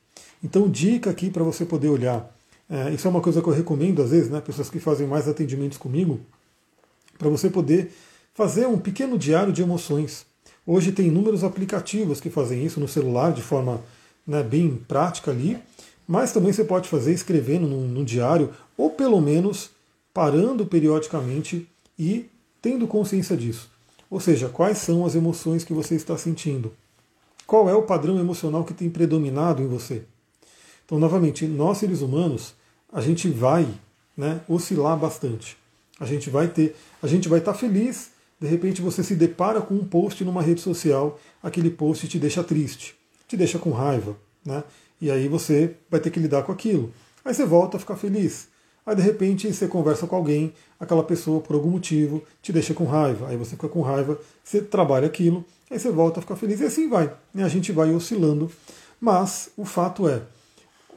[0.47, 2.33] Então, dica aqui para você poder olhar.
[2.69, 5.27] É, isso é uma coisa que eu recomendo às vezes, né, pessoas que fazem mais
[5.27, 6.21] atendimentos comigo,
[7.17, 7.91] para você poder
[8.33, 10.25] fazer um pequeno diário de emoções.
[10.65, 13.81] Hoje tem inúmeros aplicativos que fazem isso no celular de forma
[14.25, 15.59] né, bem prática ali,
[16.07, 19.71] mas também você pode fazer escrevendo num, num diário, ou pelo menos
[20.13, 21.67] parando periodicamente
[21.99, 22.29] e
[22.61, 23.69] tendo consciência disso.
[24.09, 26.71] Ou seja, quais são as emoções que você está sentindo?
[27.45, 30.03] Qual é o padrão emocional que tem predominado em você?
[30.87, 32.55] Então, novamente, nós seres humanos,
[32.91, 33.67] a gente vai
[34.15, 35.57] né, oscilar bastante.
[35.99, 39.59] A gente vai ter, a gente vai estar tá feliz, de repente você se depara
[39.59, 42.95] com um post numa rede social, aquele post te deixa triste,
[43.27, 44.63] te deixa com raiva, né?
[45.01, 46.93] E aí você vai ter que lidar com aquilo.
[47.25, 48.47] Aí você volta a ficar feliz.
[48.85, 52.85] Aí de repente você conversa com alguém, aquela pessoa por algum motivo te deixa com
[52.85, 53.27] raiva.
[53.27, 56.65] Aí você fica com raiva, você trabalha aquilo, aí você volta a ficar feliz e
[56.65, 57.13] assim vai.
[57.35, 58.49] E a gente vai oscilando.
[59.01, 60.21] Mas o fato é,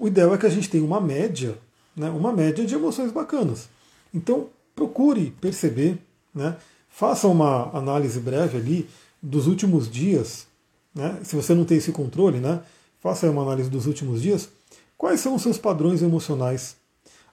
[0.00, 1.56] o ideal é que a gente tenha uma média,
[1.94, 3.68] né, uma média de emoções bacanas.
[4.12, 5.98] Então, procure perceber,
[6.34, 6.56] né,
[6.88, 8.88] faça uma análise breve ali
[9.22, 10.46] dos últimos dias,
[10.94, 12.62] né, se você não tem esse controle, né,
[12.98, 14.48] faça uma análise dos últimos dias,
[14.96, 16.76] quais são os seus padrões emocionais?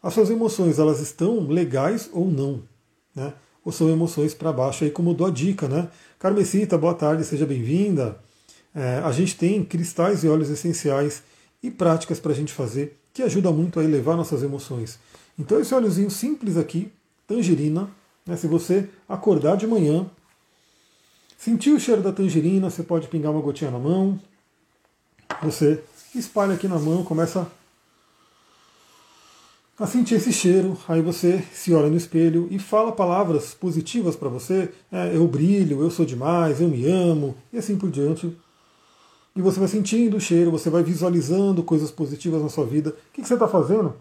[0.03, 2.61] As suas emoções, elas estão legais ou não?
[3.15, 3.33] Né?
[3.65, 4.83] Ou são emoções para baixo?
[4.83, 5.89] Aí como eu dou a dica, né?
[6.19, 8.17] Carmesita, boa tarde, seja bem-vinda.
[8.75, 11.23] É, a gente tem cristais e óleos essenciais
[11.67, 14.97] e práticas para a gente fazer que ajuda muito a elevar nossas emoções.
[15.37, 16.91] Então esse óleozinho simples aqui,
[17.27, 17.89] tangerina,
[18.25, 20.09] né, se você acordar de manhã,
[21.37, 24.19] sentir o cheiro da tangerina, você pode pingar uma gotinha na mão,
[25.43, 25.83] você
[26.15, 27.51] espalha aqui na mão, começa
[29.79, 34.29] a sentir esse cheiro, aí você se olha no espelho e fala palavras positivas para
[34.29, 38.35] você, é, eu brilho, eu sou demais, eu me amo, e assim por diante.
[39.37, 42.89] E você vai sentindo o cheiro, você vai visualizando coisas positivas na sua vida.
[42.89, 43.93] O que, você está fazendo?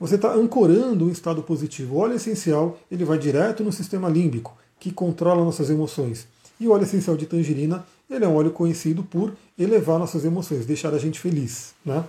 [0.00, 1.96] Você está ancorando um estado positivo.
[1.96, 6.26] O óleo essencial ele vai direto no sistema límbico, que controla nossas emoções.
[6.58, 10.64] E o óleo essencial de tangerina ele é um óleo conhecido por elevar nossas emoções,
[10.64, 11.74] deixar a gente feliz.
[11.84, 12.02] Né?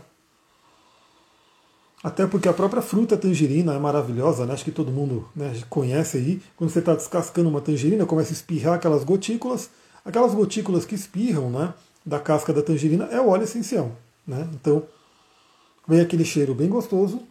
[2.01, 4.53] Até porque a própria fruta tangerina é maravilhosa, né?
[4.53, 6.41] acho que todo mundo né, conhece aí.
[6.55, 9.69] Quando você está descascando uma tangerina, começa a espirrar aquelas gotículas.
[10.05, 11.73] Aquelas gotículas que espirram né,
[12.09, 13.91] da casca da tangerina é o óleo essencial.
[14.25, 14.49] Né?
[14.53, 14.83] Então,
[15.87, 17.21] vem aquele cheiro bem gostoso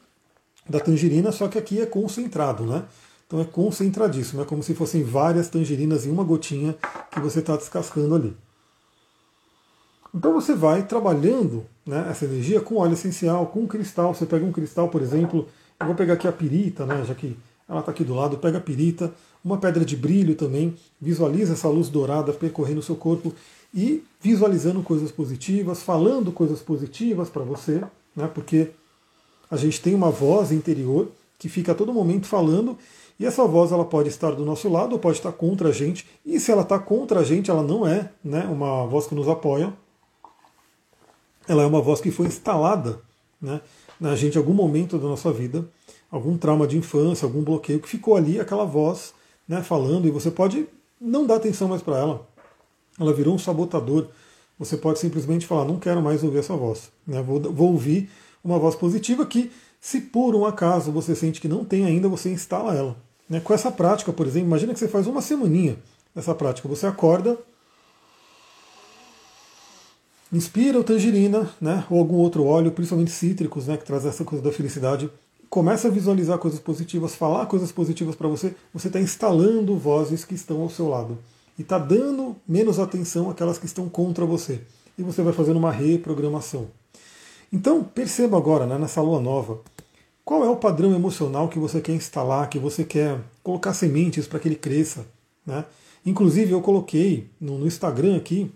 [0.69, 2.65] da tangerina, só que aqui é concentrado.
[2.65, 2.85] Né?
[3.27, 6.77] Então é concentradíssimo, é como se fossem várias tangerinas em uma gotinha
[7.11, 8.37] que você está descascando ali.
[10.15, 14.15] Então você vai trabalhando né, essa energia com óleo essencial, com cristal.
[14.15, 15.49] Você pega um cristal, por exemplo,
[15.81, 17.37] eu vou pegar aqui a pirita, né, já que
[17.69, 19.13] ela está aqui do lado, pega a pirita,
[19.45, 23.35] uma pedra de brilho também, visualiza essa luz dourada percorrendo o seu corpo
[23.73, 27.83] e visualizando coisas positivas, falando coisas positivas para você,
[28.17, 28.71] né, porque
[29.51, 32.77] a gente tem uma voz interior que fica a todo momento falando
[33.19, 36.07] e essa voz ela pode estar do nosso lado ou pode estar contra a gente.
[36.25, 39.29] E se ela está contra a gente, ela não é né, uma voz que nos
[39.29, 39.73] apoia,
[41.49, 43.01] ela é uma voz que foi instalada
[43.41, 43.61] né,
[43.99, 45.69] na gente em algum momento da nossa vida,
[46.11, 49.15] algum trauma de infância, algum bloqueio, que ficou ali aquela voz
[49.49, 50.69] né, falando, e você pode
[51.01, 52.29] não dar atenção mais para ela.
[52.99, 54.09] Ela virou um sabotador.
[54.59, 56.91] Você pode simplesmente falar, não quero mais ouvir essa voz.
[57.07, 58.11] Né, vou, vou ouvir
[58.43, 62.31] uma voz positiva que, se por um acaso você sente que não tem ainda, você
[62.31, 62.97] instala ela.
[63.29, 65.77] Né, com essa prática, por exemplo, imagina que você faz uma semaninha
[66.17, 66.69] essa prática.
[66.69, 67.39] Você acorda
[70.31, 74.45] Inspira o tangerina, né, ou algum outro óleo, principalmente cítricos, né, que traz essa coisa
[74.45, 75.11] da felicidade.
[75.49, 78.55] Começa a visualizar coisas positivas, falar coisas positivas para você.
[78.75, 81.17] Você está instalando vozes que estão ao seu lado
[81.59, 84.61] e está dando menos atenção àquelas que estão contra você.
[84.97, 86.69] E você vai fazendo uma reprogramação.
[87.53, 89.61] Então perceba agora, né, nessa lua nova,
[90.25, 94.39] qual é o padrão emocional que você quer instalar, que você quer colocar sementes para
[94.39, 95.07] que ele cresça.
[95.45, 95.65] Né?
[96.05, 98.51] Inclusive eu coloquei no, no Instagram aqui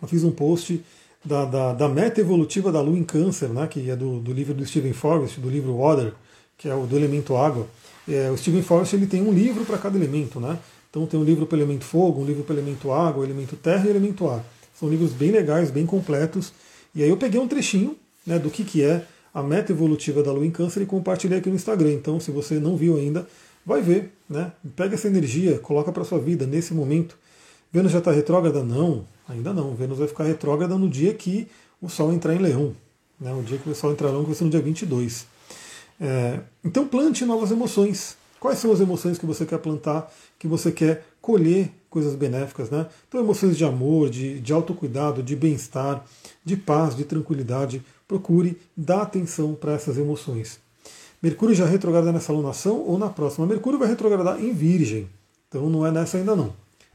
[0.00, 0.82] eu fiz um post
[1.24, 4.54] da, da, da, meta evolutiva da Lua em Câncer, né, que é do, do livro
[4.54, 6.12] do Stephen Forrest, do livro Water,
[6.56, 7.66] que é o do elemento água.
[8.08, 10.58] É, o Stephen Forrest ele tem um livro para cada elemento, né?
[10.90, 13.56] Então tem um livro para o elemento fogo, um livro para o elemento água, elemento
[13.56, 14.44] terra e elemento ar.
[14.78, 16.52] São livros bem legais, bem completos.
[16.94, 17.96] E aí eu peguei um trechinho
[18.26, 21.48] né, do que, que é a meta evolutiva da Lua em Câncer e compartilhei aqui
[21.48, 21.92] no Instagram.
[21.92, 23.26] Então, se você não viu ainda,
[23.64, 24.52] vai ver, né?
[24.74, 27.16] Pega essa energia, coloca para sua vida nesse momento.
[27.72, 28.64] Vênus já está retrógrada?
[28.64, 29.74] Não, ainda não.
[29.74, 31.46] Vênus vai ficar retrógrada no dia que
[31.80, 32.74] o Sol entrar em Leão.
[33.20, 35.26] Né, o dia que o Sol entrar em Leão, vai ser no dia 22.
[36.00, 38.16] É, então plante novas emoções.
[38.40, 42.70] Quais são as emoções que você quer plantar, que você quer colher coisas benéficas?
[42.70, 42.86] Né?
[43.08, 46.04] Então emoções de amor, de, de autocuidado, de bem-estar,
[46.44, 47.82] de paz, de tranquilidade.
[48.06, 50.60] Procure dar atenção para essas emoções.
[51.22, 53.46] Mercúrio já retrograda nessa alunação ou na próxima?
[53.46, 55.08] Mercúrio vai retrogradar em Virgem.
[55.48, 56.52] Então não é nessa ainda não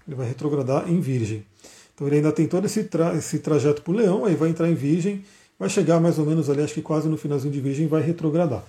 [0.07, 1.45] ele vai retrogradar em Virgem.
[1.93, 4.69] Então ele ainda tem todo esse, tra esse trajeto para o Leão, aí vai entrar
[4.69, 5.23] em Virgem,
[5.57, 8.63] vai chegar mais ou menos ali, acho que quase no finalzinho de Virgem, vai retrogradar.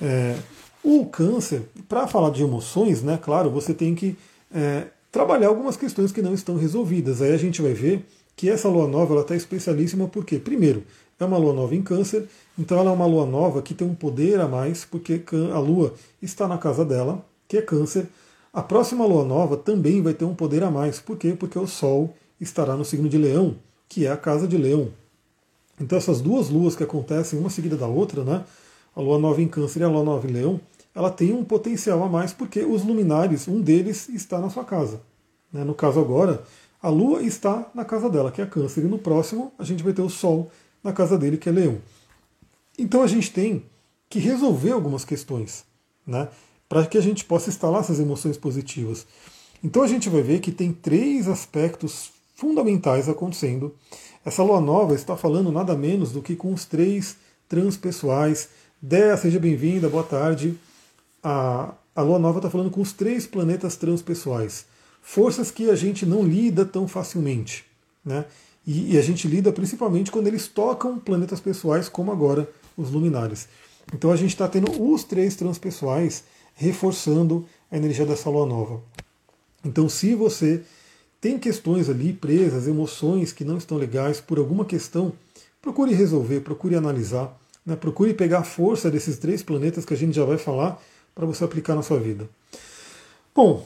[0.00, 0.36] É,
[0.84, 4.16] o Câncer, para falar de emoções, né, claro, você tem que
[4.54, 7.22] é, trabalhar algumas questões que não estão resolvidas.
[7.22, 8.04] Aí a gente vai ver
[8.36, 10.84] que essa lua nova está especialíssima porque, primeiro,
[11.18, 13.94] é uma lua nova em Câncer, então ela é uma lua nova que tem um
[13.94, 18.06] poder a mais, porque a lua está na casa dela, que é Câncer.
[18.52, 21.00] A próxima lua nova também vai ter um poder a mais.
[21.00, 21.34] Por quê?
[21.38, 23.56] Porque o Sol estará no signo de Leão,
[23.88, 24.90] que é a casa de Leão.
[25.80, 28.44] Então essas duas luas que acontecem uma seguida da outra, né?
[28.94, 30.60] A lua nova em Câncer e a lua nova em Leão,
[30.94, 35.00] ela tem um potencial a mais porque os luminares, um deles está na sua casa.
[35.52, 35.64] Né?
[35.64, 36.44] No caso agora,
[36.82, 39.92] a lua está na casa dela, que é Câncer, e no próximo a gente vai
[39.92, 40.50] ter o Sol
[40.82, 41.78] na casa dele, que é Leão.
[42.78, 43.64] Então a gente tem
[44.08, 45.64] que resolver algumas questões.
[46.06, 46.28] Né?
[46.68, 49.06] para que a gente possa instalar essas emoções positivas.
[49.62, 53.74] Então a gente vai ver que tem três aspectos fundamentais acontecendo.
[54.24, 57.16] Essa lua nova está falando nada menos do que com os três
[57.48, 58.48] transpessoais.
[58.80, 60.58] Dé, seja bem-vinda, boa tarde.
[61.24, 64.66] A, a lua nova está falando com os três planetas transpessoais.
[65.00, 67.64] Forças que a gente não lida tão facilmente.
[68.04, 68.26] Né?
[68.66, 73.48] E, e a gente lida principalmente quando eles tocam planetas pessoais, como agora os luminares.
[73.92, 78.80] Então a gente está tendo os três transpessoais reforçando a energia dessa lua nova.
[79.64, 80.62] Então, se você
[81.20, 85.12] tem questões ali presas, emoções que não estão legais por alguma questão,
[85.60, 87.34] procure resolver, procure analisar,
[87.64, 87.74] né?
[87.74, 90.80] procure pegar a força desses três planetas que a gente já vai falar
[91.14, 92.28] para você aplicar na sua vida.
[93.34, 93.64] Bom,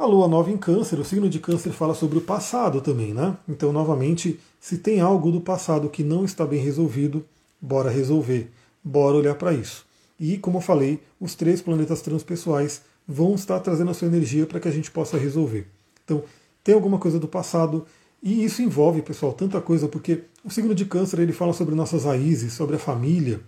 [0.00, 3.36] A lua nova em câncer, o signo de câncer fala sobre o passado também, né?
[3.48, 7.24] Então, novamente, se tem algo do passado que não está bem resolvido,
[7.60, 8.48] bora resolver,
[8.82, 9.84] bora olhar para isso.
[10.18, 14.60] E, como eu falei, os três planetas transpessoais vão estar trazendo a sua energia para
[14.60, 15.66] que a gente possa resolver.
[16.04, 16.22] Então,
[16.62, 17.84] tem alguma coisa do passado,
[18.22, 22.04] e isso envolve, pessoal, tanta coisa, porque o signo de câncer ele fala sobre nossas
[22.04, 23.40] raízes, sobre a família.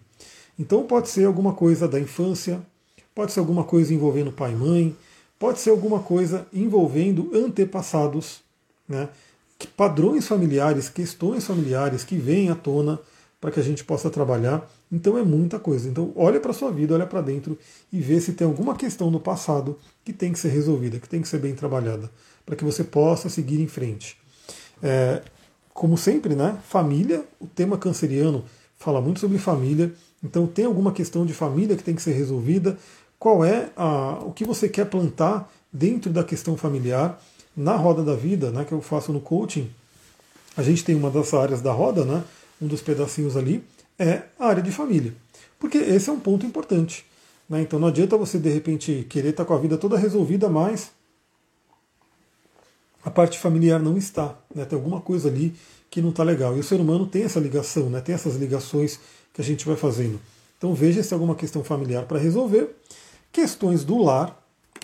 [0.58, 2.60] Então pode ser alguma coisa da infância,
[3.14, 4.96] pode ser alguma coisa envolvendo pai e mãe,
[5.38, 8.40] pode ser alguma coisa envolvendo antepassados,
[8.88, 9.08] né?
[9.76, 12.98] padrões familiares, questões familiares que vêm à tona
[13.40, 14.68] para que a gente possa trabalhar.
[14.92, 15.88] Então é muita coisa.
[15.88, 17.58] Então olha para a sua vida, olha para dentro
[17.92, 21.22] e vê se tem alguma questão no passado que tem que ser resolvida, que tem
[21.22, 22.10] que ser bem trabalhada,
[22.44, 24.16] para que você possa seguir em frente.
[24.82, 25.22] É,
[25.72, 26.58] como sempre, né?
[26.68, 28.44] Família, o tema canceriano
[28.76, 29.92] fala muito sobre família.
[30.22, 32.76] Então tem alguma questão de família que tem que ser resolvida
[33.20, 37.22] qual é a, o que você quer plantar dentro da questão familiar.
[37.56, 39.70] Na roda da vida, né, que eu faço no coaching,
[40.56, 42.24] a gente tem uma das áreas da roda, né,
[42.62, 43.62] um dos pedacinhos ali,
[43.98, 45.12] é a área de família.
[45.59, 47.04] Porque esse é um ponto importante.
[47.48, 47.61] Né?
[47.61, 50.90] Então não adianta você de repente querer estar com a vida toda resolvida, mas
[53.04, 54.38] a parte familiar não está.
[54.54, 54.64] Né?
[54.64, 55.54] Tem alguma coisa ali
[55.90, 56.56] que não está legal.
[56.56, 58.00] E o ser humano tem essa ligação, né?
[58.00, 58.98] tem essas ligações
[59.35, 60.18] que a gente vai fazendo.
[60.56, 62.74] Então veja se tem alguma questão familiar para resolver
[63.32, 64.36] Questões do lar,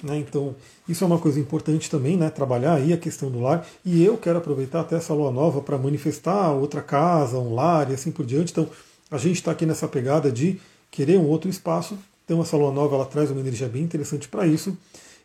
[0.02, 0.18] né?
[0.18, 0.54] Então,
[0.88, 2.30] isso é uma coisa importante também, né?
[2.30, 3.66] Trabalhar aí a questão do lar.
[3.85, 7.94] E eu quero aproveitar até essa lua nova para manifestar outra casa, um lar e
[7.94, 8.52] assim por diante.
[8.52, 8.68] Então,
[9.11, 11.98] a gente está aqui nessa pegada de querer um outro espaço.
[12.24, 14.76] Então, essa lua nova ela traz uma energia bem interessante para isso.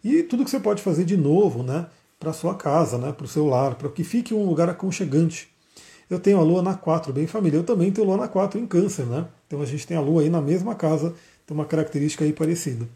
[0.04, 1.86] E tudo que você pode fazer de novo, né?
[2.20, 3.12] Para sua casa, né?
[3.12, 5.50] Para o seu lar, para que fique um lugar aconchegante.
[6.10, 7.58] Eu tenho a lua na 4, bem família.
[7.58, 9.28] Eu também tenho a lua na 4 em câncer, né?
[9.48, 11.14] Então a gente tem a lua aí na mesma casa,
[11.46, 12.88] tem uma característica aí parecida.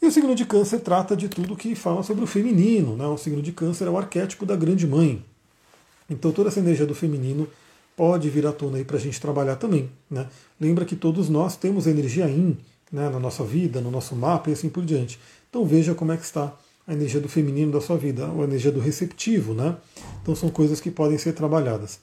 [0.00, 2.96] E o signo de câncer trata de tudo que fala sobre o feminino.
[2.96, 3.06] Né?
[3.06, 5.24] O signo de câncer é o arquétipo da grande mãe.
[6.08, 7.48] Então toda essa energia do feminino
[7.96, 9.90] pode vir à tona aí para a gente trabalhar também.
[10.10, 10.26] Né?
[10.60, 12.56] Lembra que todos nós temos energia yin
[12.92, 15.18] né, na nossa vida, no nosso mapa e assim por diante.
[15.48, 16.54] Então veja como é que está
[16.86, 19.54] a energia do feminino da sua vida, a energia do receptivo.
[19.54, 19.76] Né?
[20.22, 21.98] Então são coisas que podem ser trabalhadas.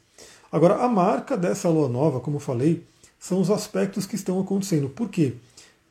[0.51, 2.83] Agora, a marca dessa lua nova, como falei,
[3.19, 4.87] são os aspectos que estão acontecendo.
[4.87, 5.33] Por quê?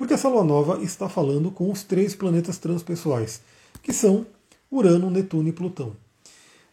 [0.03, 3.41] Porque essa lua nova está falando com os três planetas transpessoais,
[3.85, 4.27] que são
[4.69, 5.93] Urano, Netuno e Plutão.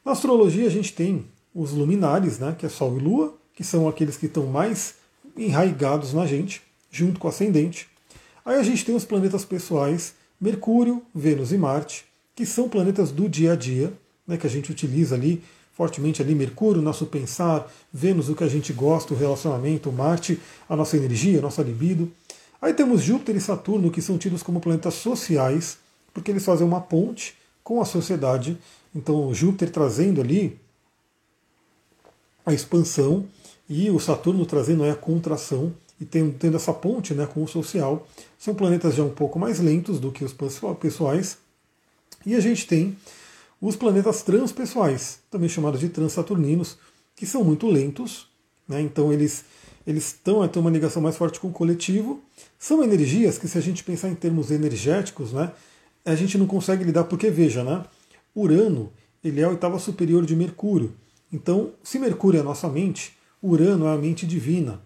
[0.04, 3.88] Na astrologia a gente tem os luminares, né, que é Sol e Lua, que são
[3.88, 4.96] aqueles que estão mais
[5.38, 7.88] enraigados na gente, junto com o ascendente.
[8.44, 13.30] Aí a gente tem os planetas pessoais, Mercúrio, Vênus e Marte, que são planetas do
[13.30, 13.94] dia a dia,
[14.26, 18.50] né, que a gente utiliza ali fortemente ali Mercúrio, nosso pensar, Vênus, o que a
[18.50, 22.12] gente gosta, o relacionamento, Marte, a nossa energia, a nossa libido.
[22.62, 25.78] Aí temos Júpiter e Saturno, que são tidos como planetas sociais,
[26.14, 28.58] porque eles fazem uma ponte com a sociedade.
[28.94, 30.60] Então, Júpiter trazendo ali
[32.46, 33.26] a expansão
[33.70, 38.08] e o Saturno trazendo a contração e tendo, essa ponte né, com o social.
[38.38, 40.36] São planetas já um pouco mais lentos do que os
[40.80, 41.38] pessoais.
[42.26, 42.98] E a gente tem
[43.62, 46.78] os planetas transpessoais, também chamados de transaturninos,
[47.16, 48.28] que são muito lentos.
[48.68, 49.46] Né, então, eles
[49.90, 52.22] eles a ter uma ligação mais forte com o coletivo.
[52.60, 55.52] São energias que, se a gente pensar em termos energéticos, né,
[56.06, 57.86] a gente não consegue lidar, porque veja, né,
[58.36, 58.92] Urano
[59.24, 60.94] ele é a oitava superior de Mercúrio.
[61.32, 64.82] Então, se Mercúrio é a nossa mente, Urano é a mente divina.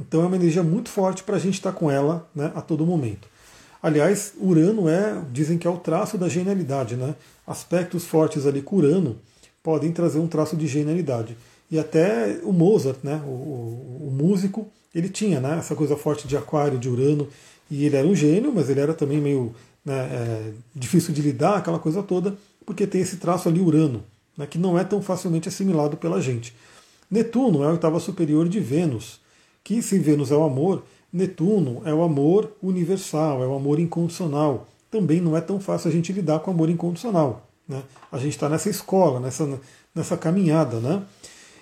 [0.00, 2.62] Então é uma energia muito forte para a gente estar tá com ela né, a
[2.62, 3.28] todo momento.
[3.82, 7.14] Aliás, Urano é, dizem que é o traço da genialidade, né?
[7.46, 9.18] Aspectos fortes ali com Urano
[9.62, 11.36] podem trazer um traço de genialidade.
[11.70, 16.26] E até o Mozart, né, o, o, o músico, ele tinha né, essa coisa forte
[16.26, 17.28] de aquário, de urano,
[17.70, 21.58] e ele era um gênio, mas ele era também meio né, é, difícil de lidar,
[21.58, 24.02] aquela coisa toda, porque tem esse traço ali urano,
[24.36, 26.54] né, que não é tão facilmente assimilado pela gente.
[27.10, 29.20] Netuno é a oitava superior de Vênus,
[29.62, 34.68] que se Vênus é o amor, Netuno é o amor universal, é o amor incondicional.
[34.90, 37.48] Também não é tão fácil a gente lidar com o amor incondicional.
[37.66, 37.82] Né?
[38.12, 39.60] A gente está nessa escola, nessa,
[39.94, 40.78] nessa caminhada.
[40.78, 41.02] Né?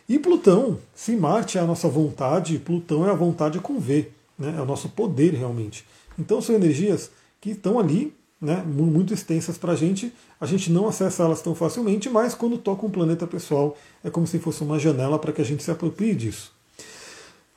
[0.09, 4.55] E Plutão, se Marte é a nossa vontade, Plutão é a vontade com V, né?
[4.57, 5.85] é o nosso poder realmente.
[6.19, 10.89] Então são energias que estão ali, né, muito extensas para a gente, a gente não
[10.89, 14.79] acessa elas tão facilmente, mas quando toca um planeta pessoal, é como se fosse uma
[14.79, 16.53] janela para que a gente se aproprie disso.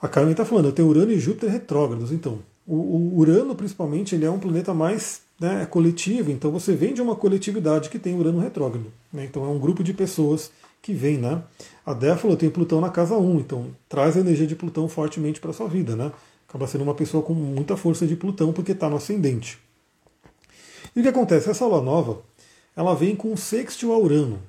[0.01, 2.39] A Carmen está falando, tenho Urano e Júpiter retrógrados, então.
[2.67, 7.01] O, o, Urano, principalmente, ele é um planeta mais né, coletivo, então você vem de
[7.01, 8.91] uma coletividade que tem Urano retrógrado.
[9.13, 9.25] Né?
[9.25, 11.43] Então é um grupo de pessoas que vem, né?
[11.85, 15.39] A Dé falou, tem Plutão na casa 1, então traz a energia de Plutão fortemente
[15.39, 16.11] para sua vida, né?
[16.47, 19.59] Acaba sendo uma pessoa com muita força de Plutão porque está no ascendente.
[20.95, 21.49] E o que acontece?
[21.49, 22.21] Essa lua nova,
[22.75, 24.39] ela vem com sextil a Urano.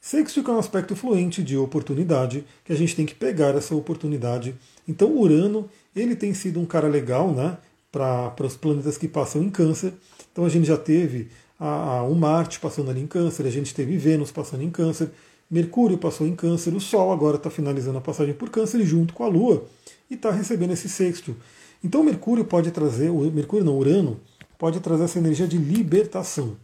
[0.00, 4.54] Sextil é um aspecto fluente de oportunidade, que a gente tem que pegar essa oportunidade.
[4.86, 7.58] Então Urano, ele tem sido um cara legal, né,
[7.90, 9.92] para os planetas que passam em câncer.
[10.30, 13.74] Então a gente já teve a, a, o Marte passando ali em câncer, a gente
[13.74, 15.10] teve Vênus passando em câncer,
[15.50, 19.24] Mercúrio passou em câncer, o Sol agora está finalizando a passagem por câncer junto com
[19.24, 19.64] a Lua
[20.10, 21.36] e está recebendo esse sexto.
[21.82, 24.20] Então Mercúrio pode trazer, Mercúrio não, Urano,
[24.58, 26.56] pode trazer essa energia de libertação.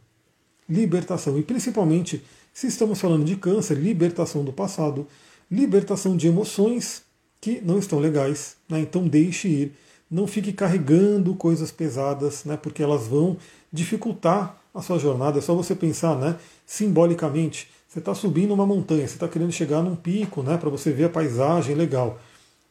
[0.69, 1.39] Libertação.
[1.39, 5.07] E principalmente, se estamos falando de câncer, libertação do passado,
[5.51, 7.03] libertação de emoções
[7.41, 8.57] que não estão legais.
[8.69, 8.81] Né?
[8.81, 9.73] Então deixe ir.
[10.11, 12.57] Não fique carregando coisas pesadas, né?
[12.57, 13.37] porque elas vão
[13.73, 15.39] dificultar a sua jornada.
[15.39, 16.37] É só você pensar, né?
[16.67, 17.69] simbolicamente.
[17.87, 21.05] Você está subindo uma montanha, você está querendo chegar num pico, né, para você ver
[21.05, 22.19] a paisagem legal.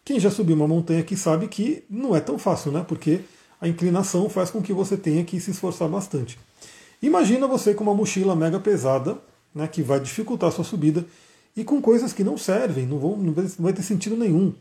[0.03, 3.19] Quem já subiu uma montanha aqui sabe que não é tão fácil, né, porque
[3.59, 6.39] a inclinação faz com que você tenha que se esforçar bastante.
[6.99, 9.19] Imagina você com uma mochila mega pesada,
[9.53, 11.05] né, que vai dificultar a sua subida,
[11.55, 14.51] e com coisas que não servem, não, vão, não vai ter sentido nenhum.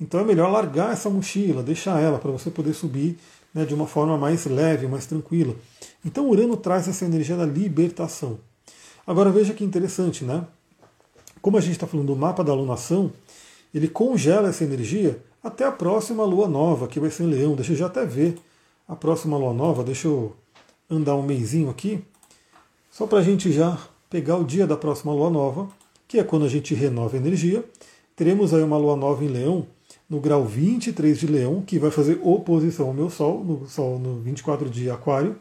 [0.00, 3.16] Então é melhor largar essa mochila, deixar ela para você poder subir
[3.54, 5.54] né, de uma forma mais leve, mais tranquila.
[6.04, 8.38] Então Urano traz essa energia da libertação.
[9.06, 10.46] Agora veja que interessante, né?
[11.40, 13.12] Como a gente está falando do mapa da alunação,
[13.74, 17.54] ele congela essa energia até a próxima lua nova, que vai ser em Leão.
[17.54, 18.38] Deixa eu já até ver
[18.86, 19.84] a próxima lua nova.
[19.84, 20.34] Deixa eu
[20.90, 22.02] andar um mêsinho aqui,
[22.90, 25.68] só para a gente já pegar o dia da próxima lua nova,
[26.06, 27.64] que é quando a gente renova a energia.
[28.16, 29.66] Teremos aí uma lua nova em Leão,
[30.08, 34.20] no grau 23 de Leão, que vai fazer oposição ao meu Sol, no Sol no
[34.20, 35.36] 24 de Aquário,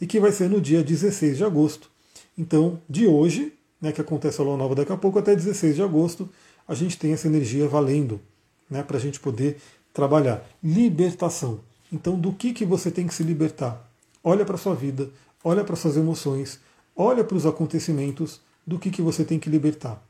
[0.00, 1.90] e que vai ser no dia 16 de agosto.
[2.36, 5.82] Então, de hoje, né, que acontece a lua nova daqui a pouco, até 16 de
[5.82, 6.28] agosto,
[6.66, 8.20] a gente tem essa energia valendo
[8.68, 9.58] né, para a gente poder
[9.92, 10.44] trabalhar.
[10.62, 11.60] Libertação.
[11.92, 13.90] Então, do que, que você tem que se libertar?
[14.22, 15.10] Olha para a sua vida,
[15.42, 16.60] olha para suas emoções,
[16.96, 20.02] olha para os acontecimentos, do que, que você tem que libertar.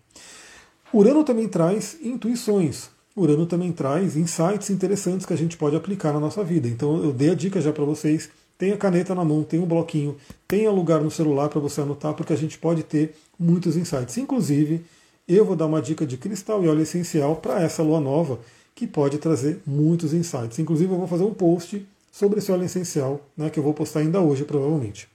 [0.93, 2.91] Urano também traz intuições.
[3.17, 6.69] Urano também traz insights interessantes que a gente pode aplicar na nossa vida.
[6.69, 8.31] Então eu dei a dica já para vocês
[8.63, 12.33] tenha caneta na mão, tenha um bloquinho, tenha lugar no celular para você anotar, porque
[12.33, 14.17] a gente pode ter muitos insights.
[14.19, 14.85] Inclusive,
[15.27, 18.39] eu vou dar uma dica de cristal e óleo essencial para essa lua nova,
[18.73, 20.61] que pode trazer muitos insights.
[20.61, 23.99] Inclusive, eu vou fazer um post sobre esse óleo essencial, né, que eu vou postar
[23.99, 25.09] ainda hoje, provavelmente.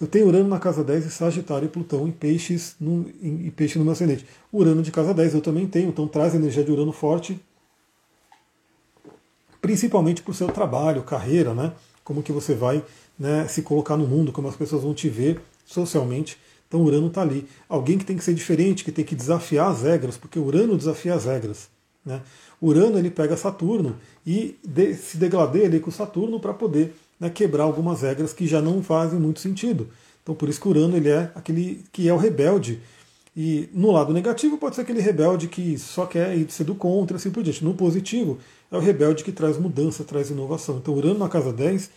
[0.00, 3.50] Eu tenho Urano na casa 10 e Sagitário e Plutão em peixes no, em, em
[3.50, 4.24] peixe no meu ascendente.
[4.52, 7.40] Urano de casa 10 eu também tenho, então traz energia de Urano forte,
[9.60, 11.72] principalmente para o seu trabalho, carreira, né?
[12.08, 12.82] como que você vai
[13.18, 16.38] né, se colocar no mundo, como as pessoas vão te ver socialmente.
[16.66, 17.46] Então Urano está ali.
[17.68, 21.12] Alguém que tem que ser diferente, que tem que desafiar as regras, porque Urano desafia
[21.12, 21.68] as regras.
[22.02, 22.22] Né?
[22.62, 27.64] Urano ele pega Saturno e de, se degladeia ali com Saturno para poder né, quebrar
[27.64, 29.88] algumas regras que já não fazem muito sentido.
[30.22, 32.80] Então por isso que Urano ele é aquele que é o rebelde.
[33.36, 37.16] E no lado negativo pode ser aquele rebelde que só quer ir ser do contra,
[37.16, 37.64] assim por diante.
[37.64, 38.38] No positivo,
[38.70, 40.78] é o rebelde que traz mudança, traz inovação.
[40.78, 41.88] Então, Urano na casa 10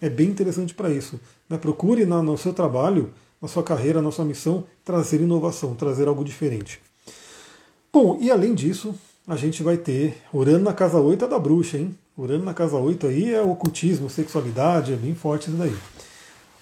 [0.00, 1.18] é bem interessante para isso.
[1.48, 1.56] Né?
[1.56, 6.22] Procure na, no seu trabalho, na sua carreira, na sua missão, trazer inovação, trazer algo
[6.22, 6.80] diferente.
[7.92, 8.94] Bom, e além disso,
[9.26, 11.96] a gente vai ter Urano na casa 8 é da bruxa, hein?
[12.16, 15.74] Urano na casa 8 aí é ocultismo, sexualidade, é bem forte isso daí.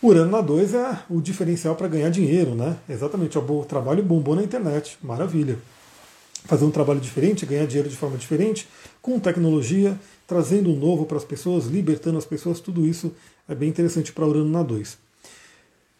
[0.02, 2.76] Urano na 2 é o diferencial para ganhar dinheiro, né?
[2.88, 5.58] Exatamente, é o trabalho bombou na internet, maravilha
[6.44, 8.68] fazer um trabalho diferente, ganhar dinheiro de forma diferente,
[9.02, 13.12] com tecnologia, trazendo um novo para as pessoas, libertando as pessoas, tudo isso
[13.48, 14.96] é bem interessante para Urano na 2.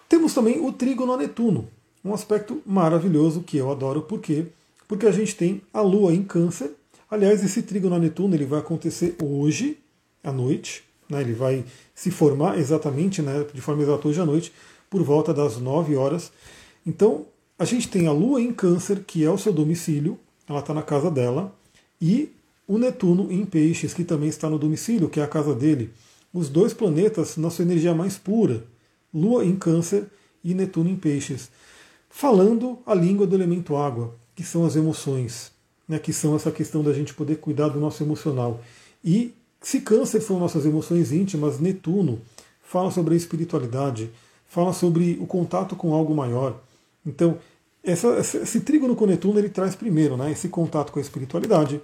[0.09, 1.69] Temos também o trígono a Netuno,
[2.05, 4.47] um aspecto maravilhoso que eu adoro, por quê?
[4.87, 6.71] Porque a gente tem a Lua em Câncer.
[7.11, 9.79] Aliás, esse trígono a Netuno ele vai acontecer hoje
[10.23, 11.23] à noite, né?
[11.23, 14.53] ele vai se formar exatamente, né, de forma exata hoje à noite,
[14.91, 16.31] por volta das 9 horas.
[16.87, 17.25] Então,
[17.59, 20.83] a gente tem a Lua em Câncer, que é o seu domicílio, ela está na
[20.83, 21.55] casa dela,
[22.01, 22.31] e
[22.67, 25.91] o Netuno em Peixes, que também está no domicílio, que é a casa dele.
[26.33, 28.65] Os dois planetas na sua energia mais pura,
[29.13, 30.05] Lua em Câncer
[30.45, 31.51] e Netuno em Peixes,
[32.11, 35.51] falando a língua do elemento água, que são as emoções,
[35.89, 38.61] né, que são essa questão da gente poder cuidar do nosso emocional.
[39.05, 42.21] E se Câncer são nossas emoções íntimas, Netuno
[42.63, 44.11] fala sobre a espiritualidade,
[44.47, 46.61] fala sobre o contato com algo maior.
[47.05, 47.39] Então,
[47.83, 51.81] essa, esse trígono com Netuno ele traz primeiro né, esse contato com a espiritualidade,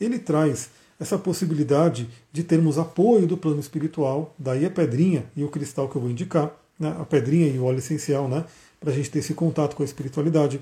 [0.00, 5.48] ele traz essa possibilidade de termos apoio do plano espiritual, daí a pedrinha e o
[5.48, 8.44] cristal que eu vou indicar, né, a pedrinha e o óleo essencial, né,
[8.78, 10.60] para a gente ter esse contato com a espiritualidade.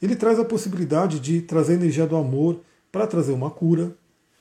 [0.00, 3.92] Ele traz a possibilidade de trazer a energia do amor para trazer uma cura,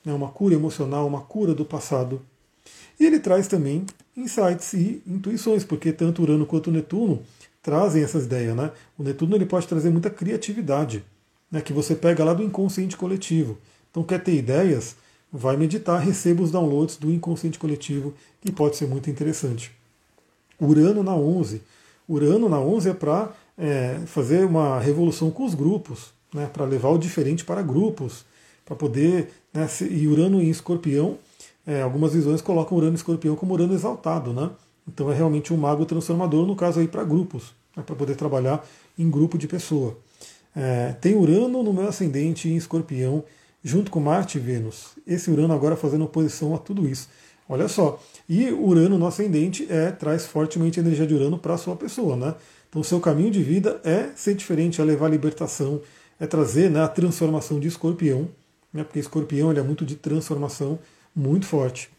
[0.06, 2.22] né, uma cura emocional, uma cura do passado.
[3.00, 3.86] E ele traz também
[4.16, 7.22] insights e intuições, porque tanto Urano quanto Netuno
[7.62, 8.56] trazem essas ideias.
[8.56, 8.72] Né?
[8.98, 11.04] O Netuno ele pode trazer muita criatividade,
[11.52, 11.62] né?
[11.62, 13.58] que você pega lá do inconsciente coletivo.
[13.92, 14.96] Então, quer ter ideias?
[15.32, 19.72] Vai meditar, receba os downloads do inconsciente coletivo, que pode ser muito interessante.
[20.60, 21.62] Urano na 11.
[22.08, 26.50] Urano na 11 é para é, fazer uma revolução com os grupos, né?
[26.52, 28.26] para levar o diferente para grupos,
[28.66, 29.30] para poder.
[29.54, 29.68] Né?
[29.90, 31.18] E Urano em escorpião,
[31.66, 34.32] é, algumas visões colocam Urano em escorpião como Urano exaltado.
[34.32, 34.50] Né?
[34.88, 37.84] Então é realmente um mago transformador, no caso aí para grupos, né?
[37.84, 38.66] para poder trabalhar
[38.98, 39.98] em grupo de pessoa.
[40.56, 43.24] É, tem Urano no meu ascendente em escorpião,
[43.64, 44.98] junto com Marte e Vênus.
[45.06, 47.10] Esse Urano agora fazendo oposição a tudo isso.
[47.50, 48.00] Olha só.
[48.28, 52.16] E Urano no ascendente é, traz fortemente a energia de Urano para a sua pessoa.
[52.16, 52.34] Né?
[52.78, 55.82] Então, seu caminho de vida é ser diferente, é levar a libertação,
[56.20, 58.30] é trazer né, a transformação de escorpião,
[58.72, 60.78] né, porque escorpião ele é muito de transformação,
[61.16, 61.90] muito forte.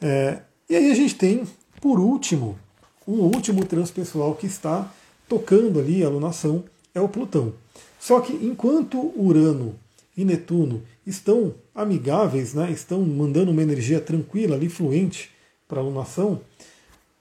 [0.00, 1.42] É, e aí a gente tem,
[1.80, 2.56] por último,
[3.04, 4.88] um último transpessoal que está
[5.28, 6.62] tocando ali a alunação,
[6.94, 7.54] é o Plutão.
[7.98, 9.74] Só que enquanto Urano
[10.16, 15.32] e Netuno estão amigáveis, né, estão mandando uma energia tranquila ali, fluente
[15.66, 16.40] para a alunação,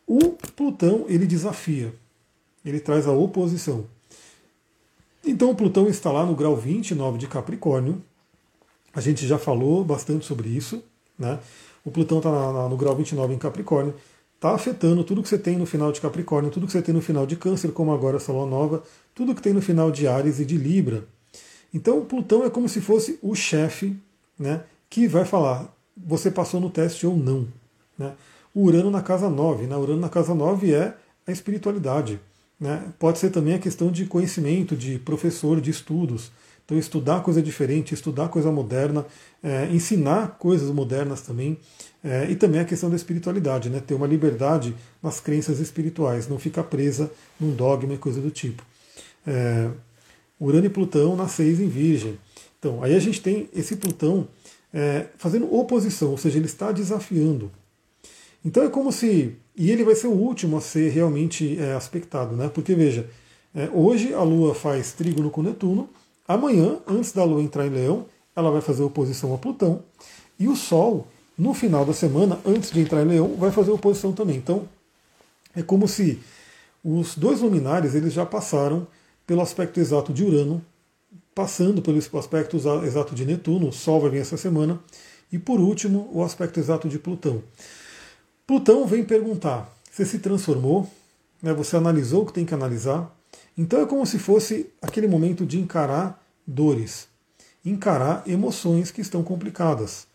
[0.06, 2.00] o Plutão ele desafia
[2.64, 3.86] ele traz a oposição.
[5.26, 8.02] Então o Plutão está lá no grau 29 de Capricórnio.
[8.94, 10.84] A gente já falou bastante sobre isso.
[11.18, 11.40] Né?
[11.86, 12.30] O Plutão está
[12.68, 13.94] no grau 29 em Capricórnio.
[14.36, 17.02] Está afetando tudo que você tem no final de Capricórnio, tudo que você tem no
[17.02, 18.82] final de Câncer, como agora essa Lua Nova,
[19.14, 21.06] tudo que tem no final de Ares e de Libra.
[21.72, 23.96] Então o Plutão é como se fosse o chefe
[24.40, 27.48] né, que vai falar: você passou no teste ou não.
[27.98, 28.14] Né?
[28.54, 29.68] O Urano na casa 9.
[29.68, 29.76] Né?
[29.76, 30.96] O Urano na casa 9 é
[31.28, 32.20] a espiritualidade.
[32.62, 32.94] Né?
[33.00, 36.32] Pode ser também a questão de conhecimento, de professor, de estudos.
[36.64, 39.04] Então, estudar coisa diferente, estudar coisa moderna,
[39.42, 41.58] é, ensinar coisas modernas também.
[42.04, 43.80] É, e também a questão da espiritualidade, né?
[43.80, 48.64] ter uma liberdade nas crenças espirituais, não ficar presa num dogma e coisa do tipo.
[49.26, 49.70] É,
[50.40, 52.20] Urano e Plutão na 6 em Virgem.
[52.60, 54.28] Então, aí a gente tem esse Plutão
[54.72, 57.52] é, fazendo oposição, ou seja, ele está desafiando.
[58.44, 62.36] Então é como se e ele vai ser o último a ser realmente é, aspectado,
[62.36, 62.50] né?
[62.52, 63.08] Porque veja,
[63.54, 65.88] é, hoje a Lua faz trígono com Netuno,
[66.28, 69.84] amanhã, antes da Lua entrar em Leão, ela vai fazer oposição a Plutão,
[70.40, 71.06] e o Sol,
[71.38, 74.38] no final da semana, antes de entrar em Leão, vai fazer oposição também.
[74.38, 74.68] Então,
[75.56, 76.20] é como se
[76.84, 78.88] os dois luminares eles já passaram
[79.28, 80.60] pelo aspecto exato de Urano,
[81.36, 84.80] passando pelo aspecto exato de Netuno, o Sol vai vir essa semana,
[85.32, 87.44] e por último, o aspecto exato de Plutão.
[88.52, 90.86] Plutão vem perguntar: você se transformou?
[91.42, 93.10] Né, você analisou o que tem que analisar?
[93.58, 97.08] Então é como se fosse aquele momento de encarar dores,
[97.64, 100.06] encarar emoções que estão complicadas,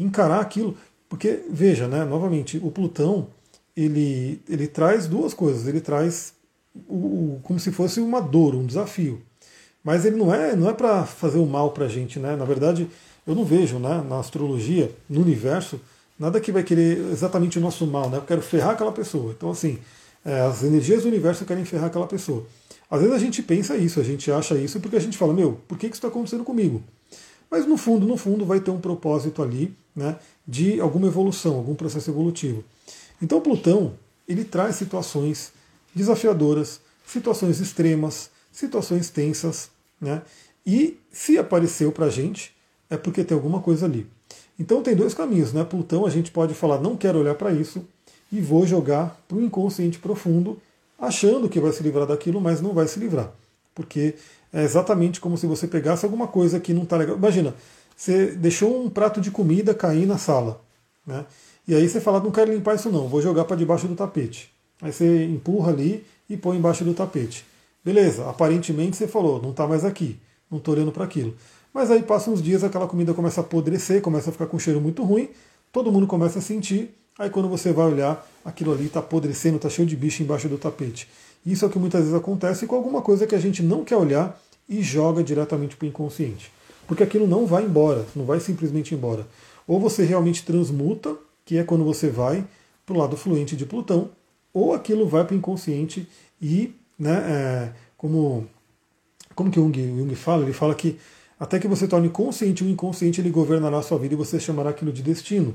[0.00, 0.74] encarar aquilo.
[1.06, 3.28] Porque, veja, né, novamente, o Plutão
[3.76, 5.66] ele, ele traz duas coisas.
[5.66, 6.32] Ele traz
[6.88, 9.20] o, o, como se fosse uma dor, um desafio.
[9.84, 12.18] Mas ele não é, não é para fazer o mal para a gente.
[12.18, 12.36] Né?
[12.36, 12.88] Na verdade,
[13.26, 15.78] eu não vejo né, na astrologia, no universo,
[16.18, 18.18] Nada que vai querer exatamente o nosso mal, né?
[18.18, 19.34] Eu quero ferrar aquela pessoa.
[19.36, 19.78] Então, assim,
[20.24, 22.46] é, as energias do universo querem ferrar aquela pessoa.
[22.90, 25.60] Às vezes a gente pensa isso, a gente acha isso porque a gente fala, meu,
[25.66, 26.82] por que isso está acontecendo comigo?
[27.50, 31.74] Mas no fundo, no fundo, vai ter um propósito ali, né, de alguma evolução, algum
[31.74, 32.64] processo evolutivo.
[33.20, 33.94] Então, Plutão,
[34.28, 35.52] ele traz situações
[35.94, 40.22] desafiadoras, situações extremas, situações tensas, né?
[40.66, 42.54] E se apareceu para a gente,
[42.90, 44.06] é porque tem alguma coisa ali.
[44.58, 45.64] Então tem dois caminhos, né?
[45.64, 47.84] Plutão a gente pode falar, não quero olhar para isso
[48.32, 50.58] e vou jogar para o inconsciente profundo,
[50.98, 53.30] achando que vai se livrar daquilo, mas não vai se livrar.
[53.74, 54.14] Porque
[54.52, 57.16] é exatamente como se você pegasse alguma coisa que não está legal.
[57.16, 57.54] Imagina,
[57.94, 60.60] você deixou um prato de comida cair na sala,
[61.06, 61.24] né?
[61.68, 64.50] E aí você fala, não quero limpar isso não, vou jogar para debaixo do tapete.
[64.80, 67.44] Aí você empurra ali e põe embaixo do tapete.
[67.84, 70.18] Beleza, aparentemente você falou, não está mais aqui,
[70.50, 71.34] não estou olhando para aquilo.
[71.76, 74.58] Mas aí passam uns dias, aquela comida começa a apodrecer, começa a ficar com um
[74.58, 75.28] cheiro muito ruim,
[75.70, 79.68] todo mundo começa a sentir, aí quando você vai olhar, aquilo ali está apodrecendo, está
[79.68, 81.06] cheio de bicho embaixo do tapete.
[81.44, 83.96] Isso é o que muitas vezes acontece com alguma coisa que a gente não quer
[83.96, 86.50] olhar e joga diretamente para o inconsciente.
[86.86, 89.26] Porque aquilo não vai embora, não vai simplesmente embora.
[89.68, 91.14] Ou você realmente transmuta,
[91.44, 92.42] que é quando você vai
[92.86, 94.08] para o lado fluente de Plutão,
[94.50, 96.08] ou aquilo vai para o inconsciente
[96.40, 98.48] e, né, é, como,
[99.34, 100.42] como que Jung, Jung fala?
[100.42, 100.98] Ele fala que
[101.38, 104.70] até que você torne consciente o inconsciente, ele governará a sua vida e você chamará
[104.70, 105.54] aquilo de destino.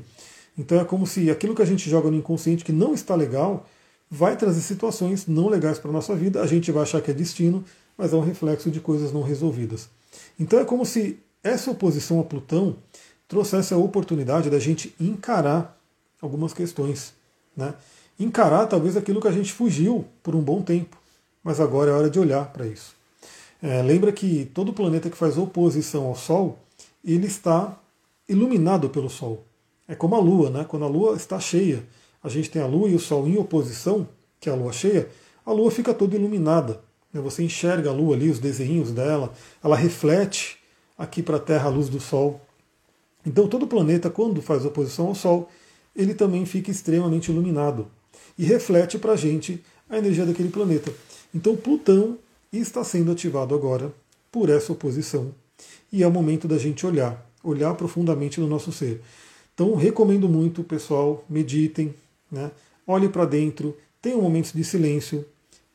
[0.57, 3.65] Então é como se aquilo que a gente joga no inconsciente que não está legal
[4.09, 7.13] vai trazer situações não legais para a nossa vida, a gente vai achar que é
[7.13, 7.63] destino,
[7.97, 9.89] mas é um reflexo de coisas não resolvidas.
[10.37, 12.75] Então é como se essa oposição a Plutão
[13.27, 15.79] trouxesse a oportunidade da gente encarar
[16.21, 17.13] algumas questões.
[17.55, 17.73] Né?
[18.19, 20.97] Encarar talvez aquilo que a gente fugiu por um bom tempo.
[21.43, 22.95] mas agora é hora de olhar para isso.
[23.61, 26.57] É, lembra que todo planeta que faz oposição ao Sol,
[27.03, 27.79] ele está
[28.27, 29.45] iluminado pelo Sol.
[29.87, 30.65] É como a Lua, né?
[30.67, 31.83] Quando a Lua está cheia,
[32.23, 34.07] a gente tem a Lua e o Sol em oposição,
[34.39, 35.09] que é a Lua cheia,
[35.45, 36.81] a Lua fica toda iluminada.
[37.13, 37.21] Né?
[37.21, 39.33] Você enxerga a Lua ali, os desenhos dela,
[39.63, 40.57] ela reflete
[40.97, 42.39] aqui para a Terra a luz do Sol.
[43.25, 45.49] Então todo planeta, quando faz oposição ao Sol,
[45.95, 47.87] ele também fica extremamente iluminado
[48.37, 50.93] e reflete para a gente a energia daquele planeta.
[51.33, 52.17] Então Plutão
[52.59, 53.93] está sendo ativado agora
[54.31, 55.33] por essa oposição
[55.91, 59.01] e é o momento da gente olhar, olhar profundamente no nosso ser.
[59.53, 61.93] Então recomendo muito, pessoal, meditem,
[62.31, 62.51] né?
[62.85, 65.25] olhem para dentro, tenham momentos de silêncio,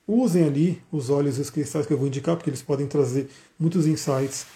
[0.07, 3.29] usem ali os olhos e os cristais que eu vou indicar, porque eles podem trazer
[3.59, 4.47] muitos insights.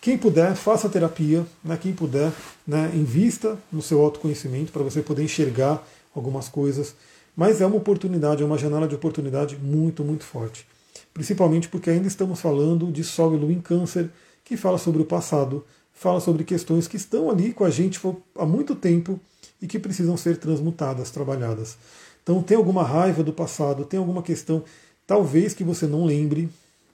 [0.00, 1.78] Quem puder, faça terapia, né?
[1.80, 2.32] quem puder,
[2.66, 2.90] né?
[2.94, 6.94] invista no seu autoconhecimento para você poder enxergar algumas coisas.
[7.36, 10.66] Mas é uma oportunidade, é uma janela de oportunidade muito, muito forte.
[11.12, 14.10] Principalmente porque ainda estamos falando de Sol e Lua em Câncer,
[14.44, 18.00] que fala sobre o passado, fala sobre questões que estão ali com a gente
[18.36, 19.18] há muito tempo
[19.60, 21.76] e que precisam ser transmutadas, trabalhadas.
[22.22, 24.64] Então, tem alguma raiva do passado, tem alguma questão,
[25.06, 26.48] talvez que você não lembre,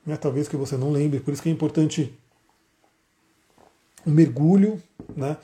[0.05, 2.13] né, talvez que você não lembre, por isso que é importante
[4.07, 4.81] um mergulho,
[5.17, 5.37] né?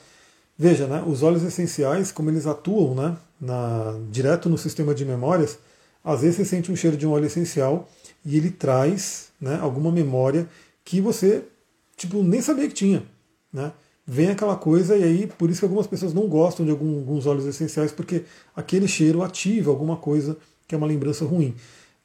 [0.57, 5.57] Veja, né, os óleos essenciais, como eles atuam né, na, direto no sistema de memórias,
[6.03, 7.89] às vezes você sente um cheiro de um óleo essencial
[8.25, 10.47] e ele traz né, alguma memória
[10.83, 11.43] que você
[11.95, 13.03] tipo, nem sabia que tinha.
[13.51, 13.71] Né?
[14.05, 17.25] Vem aquela coisa, e aí por isso que algumas pessoas não gostam de algum, alguns
[17.25, 18.23] óleos essenciais, porque
[18.55, 21.55] aquele cheiro ativa alguma coisa que é uma lembrança ruim.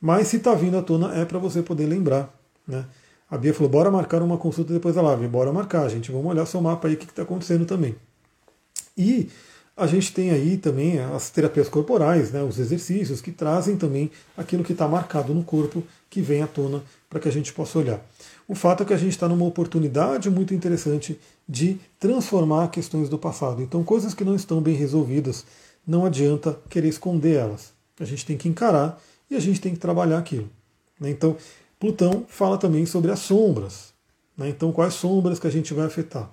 [0.01, 2.33] Mas se está vindo à tona, é para você poder lembrar.
[2.67, 2.85] Né?
[3.29, 5.27] A Bia falou: bora marcar uma consulta depois da live.
[5.27, 6.13] Bora marcar, gente.
[6.13, 7.97] Vamos olhar seu mapa aí, o que está acontecendo também.
[8.97, 9.29] E
[9.79, 14.65] a gente tem aí também as terapias corporais, né, os exercícios que trazem também aquilo
[14.65, 18.05] que está marcado no corpo, que vem à tona para que a gente possa olhar.
[18.49, 21.19] O fato é que a gente está numa oportunidade muito interessante
[21.49, 23.63] de transformar questões do passado.
[23.63, 25.45] Então, coisas que não estão bem resolvidas,
[25.87, 27.73] não adianta querer esconder elas.
[28.01, 29.01] A gente tem que encarar
[29.31, 30.51] e a gente tem que trabalhar aquilo.
[30.99, 31.11] Né?
[31.11, 31.37] Então,
[31.79, 33.93] Plutão fala também sobre as sombras.
[34.37, 34.49] Né?
[34.49, 36.31] Então, quais sombras que a gente vai afetar?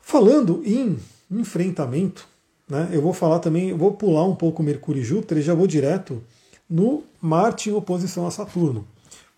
[0.00, 0.98] Falando em
[1.40, 2.26] enfrentamento,
[2.68, 5.54] né, eu vou falar também, eu vou pular um pouco Mercúrio e Júpiter e já
[5.54, 6.22] vou direto
[6.68, 8.86] no Marte em oposição a Saturno.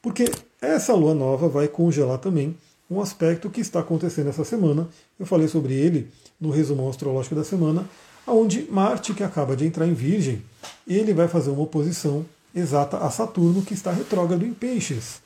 [0.00, 0.24] Porque
[0.60, 2.56] essa lua nova vai congelar também
[2.90, 4.88] um aspecto que está acontecendo essa semana.
[5.18, 7.88] Eu falei sobre ele no resumo astrológico da semana,
[8.26, 10.42] onde Marte, que acaba de entrar em Virgem,
[10.86, 12.24] ele vai fazer uma oposição
[12.54, 15.22] exata a Saturno, que está retrógrado em Peixes.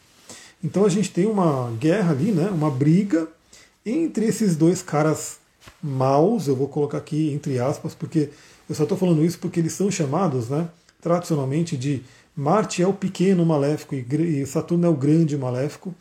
[0.63, 3.29] Então a gente tem uma guerra ali, né, uma briga
[3.85, 5.38] entre esses dois caras
[5.83, 8.31] maus, eu vou colocar aqui entre aspas, porque
[8.69, 10.69] eu só estou falando isso porque eles são chamados, né,
[11.01, 12.03] tradicionalmente, de
[12.39, 15.93] Marte é o pequeno maléfico e Saturno é o grande maléfico.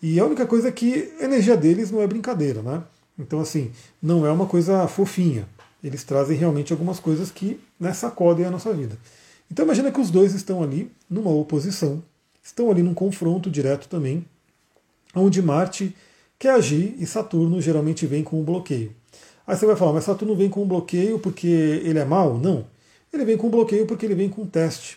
[0.00, 2.84] E a única coisa é que a energia deles não é brincadeira, né?
[3.18, 5.48] Então, assim, não é uma coisa fofinha.
[5.82, 8.96] Eles trazem realmente algumas coisas que né, sacodem a nossa vida.
[9.50, 12.00] Então, imagina que os dois estão ali numa oposição,
[12.40, 14.24] estão ali num confronto direto também,
[15.12, 15.94] onde Marte
[16.38, 18.94] quer agir e Saturno geralmente vem com um bloqueio.
[19.50, 22.38] Aí você vai falar, mas Saturno vem com um bloqueio porque ele é mau?
[22.38, 22.64] Não.
[23.12, 24.96] Ele vem com um bloqueio porque ele vem com um teste.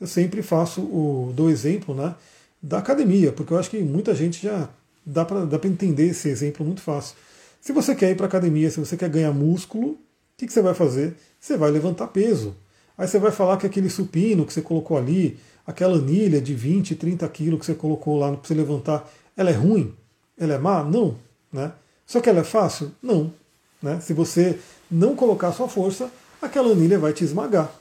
[0.00, 2.14] Eu sempre faço o do exemplo né,
[2.62, 4.68] da academia, porque eu acho que muita gente já
[5.04, 7.16] dá para dá entender esse exemplo muito fácil.
[7.60, 9.98] Se você quer ir para academia, se você quer ganhar músculo, o
[10.38, 11.16] que, que você vai fazer?
[11.40, 12.54] Você vai levantar peso.
[12.96, 15.36] Aí você vai falar que aquele supino que você colocou ali,
[15.66, 19.54] aquela anilha de 20, 30 quilos que você colocou lá para você levantar, ela é
[19.54, 19.92] ruim?
[20.38, 20.84] Ela é má?
[20.84, 21.16] Não.
[21.52, 21.72] Né?
[22.06, 22.92] Só que ela é fácil?
[23.02, 23.39] Não.
[23.82, 24.00] Né?
[24.00, 24.58] Se você
[24.90, 26.10] não colocar sua força,
[26.40, 27.72] aquela anilha vai te esmagar.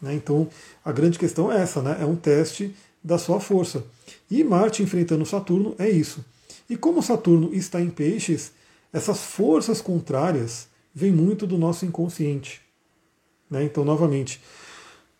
[0.00, 0.14] Né?
[0.14, 0.48] Então
[0.84, 1.98] a grande questão é essa, né?
[2.00, 3.84] é um teste da sua força.
[4.30, 6.24] E Marte enfrentando Saturno é isso.
[6.68, 8.52] E como Saturno está em peixes,
[8.92, 12.60] essas forças contrárias vêm muito do nosso inconsciente.
[13.50, 13.64] Né?
[13.64, 14.40] Então, novamente,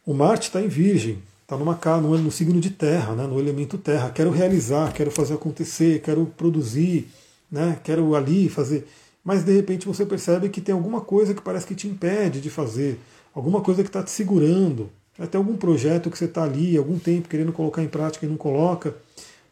[0.05, 3.27] o Marte está em Virgem, está numa no, no signo de terra, né?
[3.27, 4.11] no elemento terra.
[4.11, 7.09] Quero realizar, quero fazer acontecer, quero produzir,
[7.51, 7.79] né?
[7.83, 8.87] quero ali fazer
[9.29, 12.49] mas de repente você percebe que tem alguma coisa que parece que te impede de
[12.49, 12.99] fazer,
[13.35, 17.29] alguma coisa que está te segurando, até algum projeto que você está ali algum tempo
[17.29, 18.97] querendo colocar em prática e não coloca,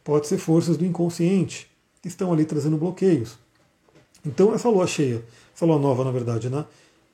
[0.02, 1.70] pode ser forças do inconsciente
[2.00, 3.36] que estão ali trazendo bloqueios.
[4.24, 5.22] Então essa lua cheia,
[5.54, 6.64] essa lua nova na verdade, né,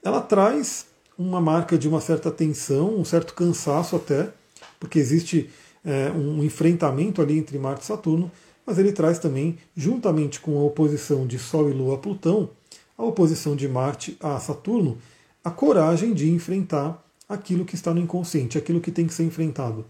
[0.00, 0.86] ela traz
[1.18, 4.30] uma marca de uma certa tensão, um certo cansaço até,
[4.78, 5.50] porque existe
[5.84, 8.30] é, um enfrentamento ali entre Marte e Saturno,
[8.66, 12.50] mas ele traz também, juntamente com a oposição de Sol e Lua a Plutão,
[12.96, 14.98] a oposição de Marte a Saturno,
[15.42, 19.84] a coragem de enfrentar aquilo que está no inconsciente, aquilo que tem que ser enfrentado.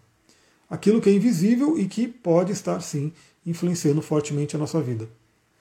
[0.70, 3.12] aquilo que é invisível e que pode estar sim
[3.44, 5.06] influenciando fortemente a nossa vida.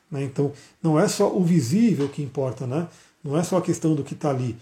[0.09, 0.23] Né?
[0.23, 2.87] Então, não é só o visível que importa, né?
[3.21, 4.55] não é só a questão do que está ali,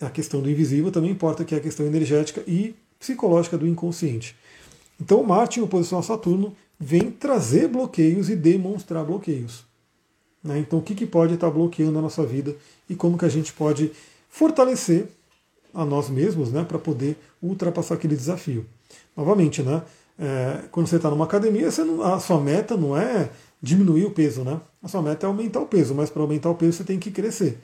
[0.00, 4.36] a questão do invisível também importa, que é a questão energética e psicológica do inconsciente.
[5.00, 9.64] Então, Marte, em oposição a Saturno, vem trazer bloqueios e demonstrar bloqueios.
[10.42, 10.58] Né?
[10.58, 12.54] Então, o que, que pode estar bloqueando a nossa vida
[12.88, 13.92] e como que a gente pode
[14.28, 15.08] fortalecer
[15.72, 18.66] a nós mesmos né, para poder ultrapassar aquele desafio.
[19.14, 19.82] Novamente, né,
[20.18, 24.42] é, quando você está numa academia, não, a sua meta não é diminuir o peso,
[24.42, 24.60] né?
[24.82, 27.10] A sua meta é aumentar o peso, mas para aumentar o peso você tem que
[27.10, 27.58] crescer.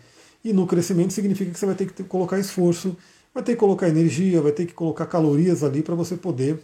[0.45, 2.97] E no crescimento significa que você vai ter que colocar esforço,
[3.33, 6.59] vai ter que colocar energia, vai ter que colocar calorias ali para você poder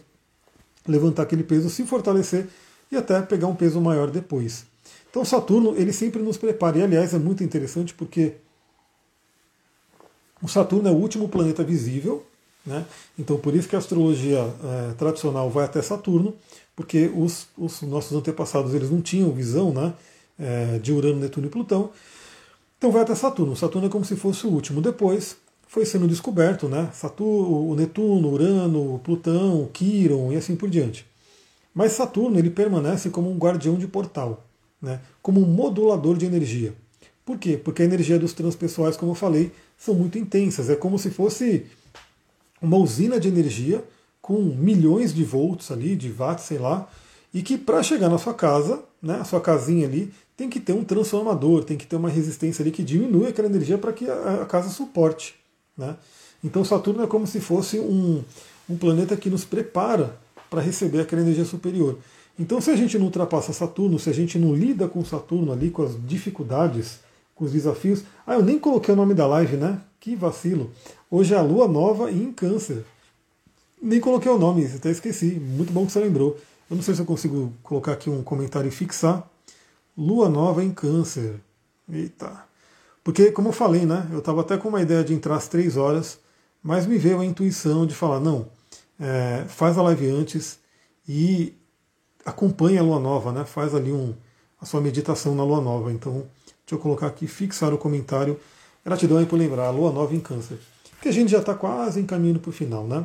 [0.89, 2.47] levantar aquele peso, se fortalecer
[2.91, 4.65] e até pegar um peso maior depois.
[5.09, 8.35] Então Saturno, ele sempre nos prepara, e aliás é muito interessante porque
[10.41, 12.25] o Saturno é o último planeta visível,
[12.65, 12.85] né?
[13.17, 16.35] então por isso que a astrologia é, tradicional vai até Saturno,
[16.75, 19.93] porque os, os, nossos antepassados eles não tinham visão né,
[20.39, 21.91] é, de Urano, Netuno e Plutão,
[22.77, 23.55] então vai até Saturno.
[23.57, 24.81] Saturno é como se fosse o último.
[24.81, 25.35] Depois
[25.69, 26.89] foi sendo descoberto, né?
[26.93, 31.05] Saturno, Netuno, Urano, Plutão, Quiron e assim por diante.
[31.73, 34.43] Mas Saturno ele permanece como um guardião de portal
[34.81, 36.73] né, como um modulador de energia.
[37.25, 37.57] Por quê?
[37.57, 40.69] Porque a energia dos transpessoais, como eu falei, são muito intensas.
[40.69, 41.65] É como se fosse
[42.61, 43.83] uma usina de energia
[44.21, 46.89] com milhões de volts ali, de watts, sei lá,
[47.33, 50.73] e que para chegar na sua casa, né, a sua casinha ali, tem que ter
[50.73, 54.45] um transformador, tem que ter uma resistência ali que diminui aquela energia para que a,
[54.45, 55.35] casa suporte.
[55.79, 55.95] Né?
[56.43, 58.21] Então Saturno é como se fosse um,
[58.69, 60.17] um planeta que nos prepara
[60.49, 61.97] para receber aquela energia superior.
[62.37, 65.69] Então, se a gente não ultrapassa Saturno, se a gente não lida com Saturno ali,
[65.69, 66.99] com as dificuldades,
[67.35, 68.03] com os desafios.
[68.25, 69.81] Ah, eu nem coloquei o nome da live, né?
[69.99, 70.71] Que vacilo.
[71.11, 72.85] Hoje é a lua nova em Câncer.
[73.81, 75.39] Nem coloquei o nome, até esqueci.
[75.39, 76.37] Muito bom que você lembrou.
[76.69, 79.29] Eu não sei se eu consigo colocar aqui um comentário e fixar.
[79.97, 81.41] Lua nova em Câncer.
[81.91, 82.48] Eita.
[83.09, 84.07] Porque, como eu falei, né?
[84.11, 86.19] Eu estava até com uma ideia de entrar às três horas,
[86.61, 88.45] mas me veio a intuição de falar: não,
[88.99, 90.59] é, faz a live antes
[91.07, 91.57] e
[92.23, 93.45] acompanha a lua nova, né?
[93.45, 94.13] faz ali um,
[94.61, 95.91] a sua meditação na lua nova.
[95.91, 96.27] Então,
[96.63, 98.39] deixa eu colocar aqui, fixar o comentário.
[98.85, 100.59] Gratidão aí por lembrar, a lua nova em câncer.
[101.01, 103.03] Que a gente já está quase encaminhando para o final, né?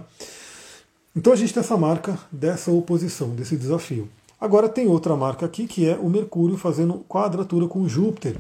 [1.17, 4.07] Então a gente tem essa marca dessa oposição, desse desafio.
[4.39, 8.37] Agora tem outra marca aqui que é o Mercúrio fazendo quadratura com Júpiter.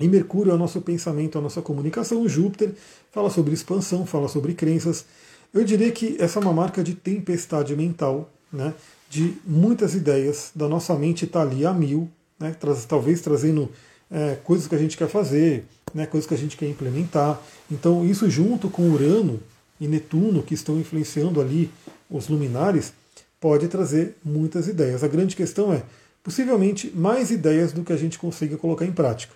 [0.00, 2.28] E Mercúrio é o nosso pensamento, a nossa comunicação.
[2.28, 2.72] Júpiter
[3.12, 5.04] fala sobre expansão, fala sobre crenças.
[5.52, 8.74] Eu diria que essa é uma marca de tempestade mental, né?
[9.10, 12.54] de muitas ideias da nossa mente está ali a mil, né,
[12.88, 13.68] talvez trazendo
[14.08, 17.42] é, coisas que a gente quer fazer, né, coisas que a gente quer implementar.
[17.68, 19.40] Então, isso junto com Urano
[19.80, 21.68] e Netuno, que estão influenciando ali
[22.08, 22.92] os luminares,
[23.40, 25.02] pode trazer muitas ideias.
[25.02, 25.82] A grande questão é,
[26.22, 29.34] possivelmente, mais ideias do que a gente consiga colocar em prática.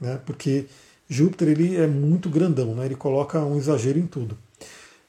[0.00, 0.66] Né, porque
[1.08, 4.36] Júpiter ele é muito grandão, né, ele coloca um exagero em tudo.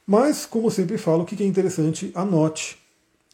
[0.06, 2.78] Mas, como eu sempre falo, o que é interessante, anote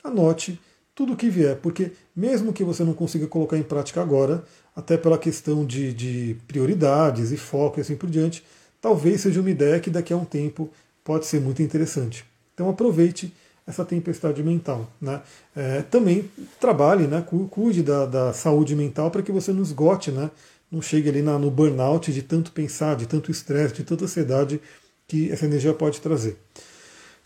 [0.04, 0.60] anote
[0.94, 4.44] tudo o que vier, porque mesmo que você não consiga colocar em prática agora,
[4.76, 8.44] até pela questão de, de prioridades e foco e assim por diante,
[8.80, 10.70] talvez seja uma ideia que daqui a um tempo
[11.02, 12.24] pode ser muito interessante.
[12.52, 13.32] Então aproveite
[13.66, 14.88] essa tempestade mental.
[15.00, 15.20] Né?
[15.56, 16.30] É, também
[16.60, 17.24] trabalhe, né?
[17.50, 20.30] cuide da, da saúde mental para que você não esgote, né?
[20.74, 24.60] Não chegue ali na, no burnout de tanto pensar, de tanto estresse, de tanta ansiedade
[25.06, 26.36] que essa energia pode trazer.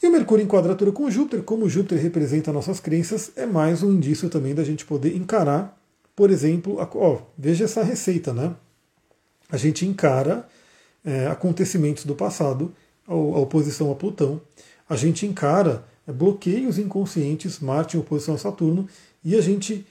[0.03, 3.91] E o Mercúrio em quadratura com Júpiter, como Júpiter representa nossas crenças, é mais um
[3.91, 5.77] indício também da gente poder encarar,
[6.15, 8.55] por exemplo, a, ó, veja essa receita, né?
[9.51, 10.47] A gente encara
[11.05, 12.73] é, acontecimentos do passado,
[13.07, 14.41] a, a oposição a Plutão,
[14.89, 18.87] a gente encara é, bloqueios inconscientes, Marte em oposição a Saturno,
[19.25, 19.87] e a gente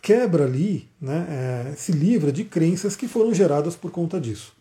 [0.00, 1.26] quebra ali, né,
[1.72, 4.52] é, se livra de crenças que foram geradas por conta disso.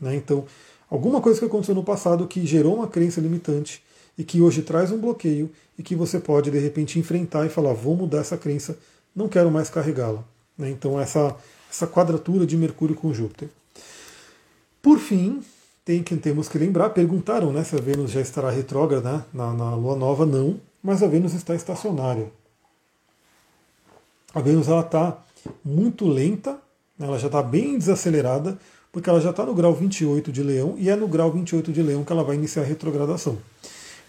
[0.00, 0.16] Né?
[0.16, 0.44] Então,
[0.90, 3.82] alguma coisa que aconteceu no passado que gerou uma crença limitante,
[4.18, 5.48] e que hoje traz um bloqueio
[5.78, 8.76] e que você pode de repente enfrentar e falar: vou mudar essa crença,
[9.14, 10.24] não quero mais carregá-la.
[10.58, 10.70] Né?
[10.70, 11.36] Então, essa,
[11.70, 13.48] essa quadratura de Mercúrio com Júpiter.
[14.82, 15.40] Por fim,
[15.84, 19.74] tem que temos que lembrar: perguntaram né, se a Vênus já estará retrógrada na, na
[19.76, 20.26] Lua Nova.
[20.26, 22.26] Não, mas a Vênus está estacionária.
[24.38, 25.18] A Vênus está
[25.64, 26.52] muito lenta,
[26.96, 28.56] né, ela já está bem desacelerada,
[28.92, 31.82] porque ela já está no grau 28 de Leão e é no grau 28 de
[31.82, 33.36] Leão que ela vai iniciar a retrogradação.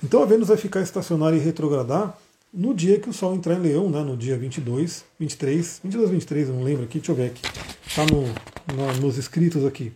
[0.03, 2.15] Então a Vênus vai ficar estacionária e retrogradar
[2.53, 6.49] no dia que o Sol entrar em Leão, né, no dia 22, 23, 22, 23,
[6.49, 7.41] eu não lembro aqui, deixa eu ver aqui.
[7.87, 9.91] Está no, no, nos escritos aqui.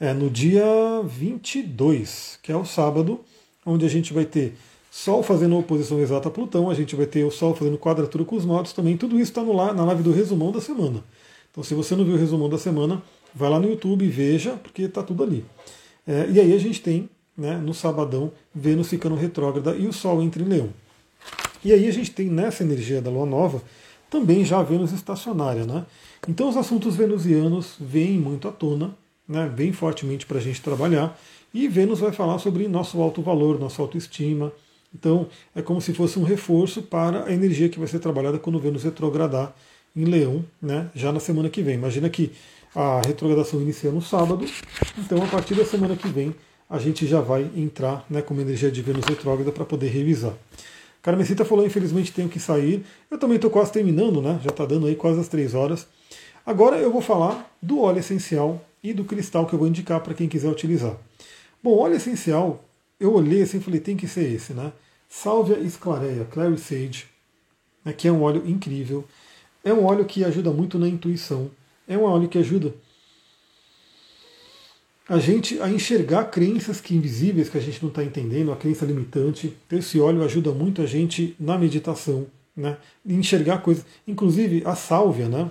[0.00, 0.64] É no dia
[1.04, 3.20] 22, que é o sábado,
[3.66, 4.56] onde a gente vai ter
[4.98, 8.34] Sol fazendo oposição exata a Plutão, a gente vai ter o Sol fazendo quadratura com
[8.34, 8.96] os nodos também.
[8.96, 11.04] Tudo isso está na live do resumão da semana.
[11.52, 13.00] Então, se você não viu o resumão da semana,
[13.32, 15.44] vai lá no YouTube e veja, porque está tudo ali.
[16.04, 20.20] É, e aí a gente tem, né, no sabadão, Vênus ficando retrógrada e o Sol
[20.20, 20.70] entra em Leão.
[21.64, 23.62] E aí a gente tem nessa energia da Lua Nova
[24.10, 25.64] também já a Vênus estacionária.
[25.64, 25.86] Né?
[26.28, 28.96] Então os assuntos venusianos vêm muito à tona,
[29.28, 31.16] né, bem fortemente para a gente trabalhar.
[31.54, 34.52] E Vênus vai falar sobre nosso alto valor, nossa autoestima.
[34.94, 38.58] Então é como se fosse um reforço para a energia que vai ser trabalhada quando
[38.58, 39.54] Vênus retrogradar
[39.94, 41.74] em Leão, né, já na semana que vem.
[41.74, 42.32] Imagina que
[42.74, 44.44] a retrogradação inicia no sábado,
[44.98, 46.34] então a partir da semana que vem
[46.70, 50.34] a gente já vai entrar né, com uma energia de Vênus retrógrada para poder revisar.
[51.00, 52.84] Carmesita falou, infelizmente tenho que sair.
[53.10, 54.38] Eu também estou quase terminando, né?
[54.42, 55.86] Já está dando aí quase as três horas.
[56.44, 60.12] Agora eu vou falar do óleo essencial e do cristal que eu vou indicar para
[60.12, 60.96] quem quiser utilizar.
[61.62, 62.64] Bom, óleo essencial,
[62.98, 64.72] eu olhei assim e falei, tem que ser esse, né?
[65.08, 67.06] Sálvia esclareia, Clary Sage,
[67.84, 69.04] né, que é um óleo incrível.
[69.64, 71.50] É um óleo que ajuda muito na intuição.
[71.86, 72.74] É um óleo que ajuda
[75.08, 78.84] a gente a enxergar crenças que invisíveis que a gente não está entendendo, a crença
[78.84, 79.56] limitante.
[79.66, 82.76] Então, esse óleo ajuda muito a gente na meditação, né?
[83.06, 83.86] Enxergar coisas.
[84.06, 85.50] Inclusive a sálvia, né?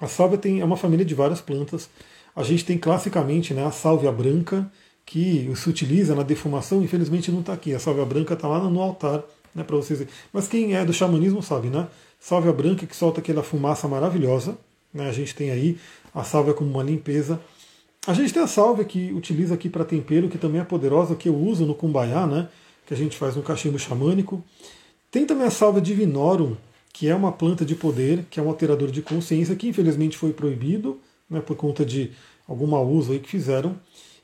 [0.00, 1.90] A sálvia tem, é uma família de várias plantas.
[2.34, 4.70] A gente tem classicamente né, a sálvia branca,
[5.10, 7.74] que se utiliza na defumação, infelizmente não está aqui.
[7.74, 10.06] A sálvia branca está lá no altar, né, para vocês.
[10.32, 11.88] Mas quem é do xamanismo sabe, né?
[12.20, 14.56] Sálvia branca que solta aquela fumaça maravilhosa.
[14.94, 15.08] Né?
[15.08, 15.76] A gente tem aí
[16.14, 17.40] a sálvia como uma limpeza.
[18.06, 21.28] A gente tem a sálvia que utiliza aqui para tempero, que também é poderosa, que
[21.28, 22.48] eu uso no cumbaiá, né?
[22.86, 24.44] Que a gente faz no cachimbo xamânico.
[25.10, 26.54] Tem também a sálvia divinorum,
[26.92, 30.32] que é uma planta de poder, que é um alterador de consciência, que infelizmente foi
[30.32, 32.12] proibido, né, por conta de
[32.46, 33.76] algum mau uso aí que fizeram.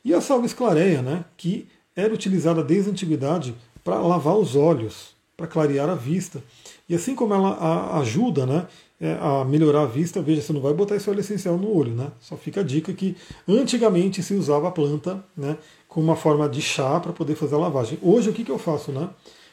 [0.06, 5.16] E a sálvia esclareia, né, que era utilizada desde a antiguidade para lavar os olhos,
[5.36, 6.40] para clarear a vista.
[6.88, 8.68] E assim como ela ajuda né,
[9.00, 11.92] é, a melhorar a vista, veja, você não vai botar esse óleo essencial no olho,
[11.92, 12.12] né?
[12.20, 13.16] Só fica a dica que
[13.48, 17.58] antigamente se usava a planta né, com uma forma de chá para poder fazer a
[17.58, 17.98] lavagem.
[18.00, 18.92] Hoje o que, que eu faço?
[18.92, 19.10] Né?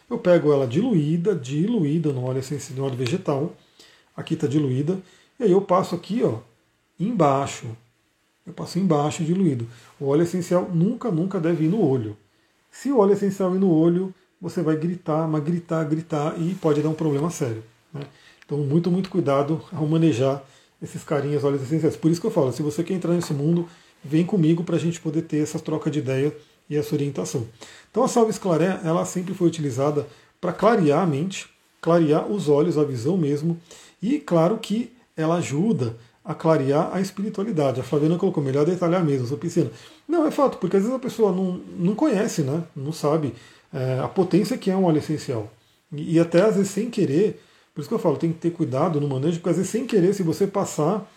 [0.08, 3.54] Eu pego ela diluída, diluída no óleo essencial, no óleo vegetal.
[4.16, 5.00] Aqui está diluída.
[5.40, 6.38] E aí eu passo aqui, ó,
[7.00, 7.76] embaixo.
[8.46, 9.68] Eu passo embaixo diluído.
[10.00, 12.18] O óleo essencial nunca, nunca deve ir no olho.
[12.70, 16.82] Se o óleo essencial ir no olho, você vai gritar, mas gritar, gritar e pode
[16.82, 17.64] dar um problema sério.
[17.94, 18.02] Né?
[18.46, 20.44] Então, muito, muito cuidado ao manejar
[20.82, 21.96] esses carinhas óleos essenciais.
[21.96, 23.70] Por isso que eu falo, se você quer entrar nesse mundo,
[24.04, 26.36] vem comigo para a gente poder ter essa troca de ideia
[26.70, 27.48] e essa orientação.
[27.90, 30.06] Então, a salva esclaré, ela sempre foi utilizada
[30.42, 31.48] para clarear a mente,
[31.80, 33.58] clarear os olhos, a visão mesmo,
[34.02, 37.80] e claro que ela ajuda a clarear a espiritualidade.
[37.80, 39.70] A Flaviana colocou melhor detalhar mesmo, sou piscina.
[40.08, 42.64] Não, é fato, porque às vezes a pessoa não, não conhece, né?
[42.76, 43.34] não sabe
[43.74, 45.52] é, a potência que é um óleo essencial.
[45.92, 47.42] E, e até às vezes sem querer,
[47.74, 49.86] por isso que eu falo, tem que ter cuidado no manejo, porque às vezes sem
[49.86, 51.10] querer, se você passar,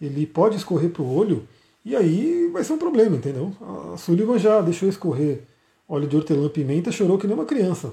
[0.00, 1.46] ele pode escorrer para o olho
[1.84, 3.52] e aí vai ser um problema, entendeu?
[3.92, 5.42] A Sullivan já deixou escorrer
[5.88, 7.92] óleo de hortelã-pimenta, chorou que nem uma criança.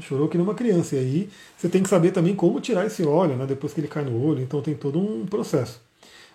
[0.00, 0.96] Chorou que nem uma criança.
[0.96, 3.88] E aí você tem que saber também como tirar esse óleo, né, depois que ele
[3.88, 5.80] cai no olho, então tem todo um processo.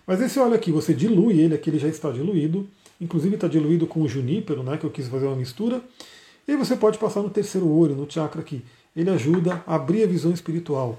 [0.06, 2.68] Mas esse óleo aqui, você dilui ele, aqui ele já está diluído,
[3.00, 5.80] inclusive está diluído com o junípero, né, que eu quis fazer uma mistura,
[6.46, 10.06] e você pode passar no terceiro olho, no chakra aqui ele ajuda a abrir a
[10.06, 10.98] visão espiritual.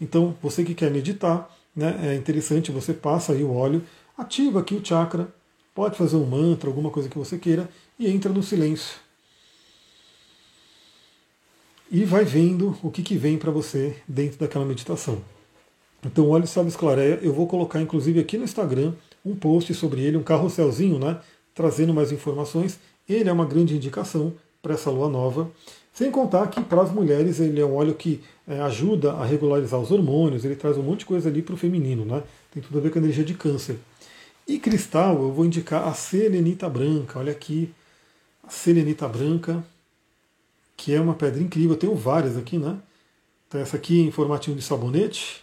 [0.00, 3.82] Então, você que quer meditar, né, é interessante, você passa aí o óleo,
[4.16, 5.28] ativa aqui o chakra,
[5.74, 9.03] pode fazer um mantra, alguma coisa que você queira, e entra no silêncio.
[11.90, 15.22] E vai vendo o que, que vem para você dentro daquela meditação.
[16.04, 18.92] Então, o óleo sábio esclareia, eu vou colocar inclusive aqui no Instagram
[19.24, 21.18] um post sobre ele, um carrosselzinho, né,
[21.54, 22.78] trazendo mais informações.
[23.08, 24.32] Ele é uma grande indicação
[24.62, 25.50] para essa lua nova.
[25.92, 29.78] Sem contar que para as mulheres ele é um óleo que é, ajuda a regularizar
[29.78, 32.22] os hormônios, ele traz um monte de coisa ali para o feminino, né?
[32.52, 33.78] Tem tudo a ver com a energia de câncer.
[34.46, 37.18] E cristal, eu vou indicar a selenita branca.
[37.18, 37.72] Olha aqui,
[38.42, 39.64] a selenita branca,
[40.76, 41.72] que é uma pedra incrível.
[41.72, 42.78] Eu tenho várias aqui, né?
[43.48, 45.42] Então essa aqui em formatinho de sabonete.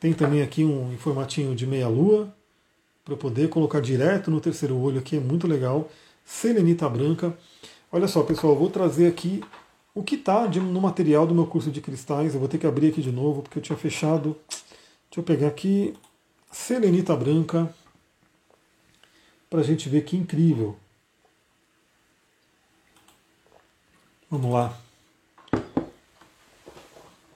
[0.00, 2.32] Tem também aqui um em formatinho de meia-lua,
[3.04, 5.90] para poder colocar direto no terceiro olho aqui, é muito legal.
[6.24, 7.36] Selenita branca.
[7.90, 9.42] Olha só, pessoal, vou trazer aqui
[9.94, 12.34] o que está no material do meu curso de cristais.
[12.34, 14.36] Eu vou ter que abrir aqui de novo, porque eu tinha fechado.
[14.48, 15.94] Deixa eu pegar aqui
[16.52, 17.74] selenita branca,
[19.48, 20.76] para a gente ver que incrível.
[24.30, 24.78] Vamos lá.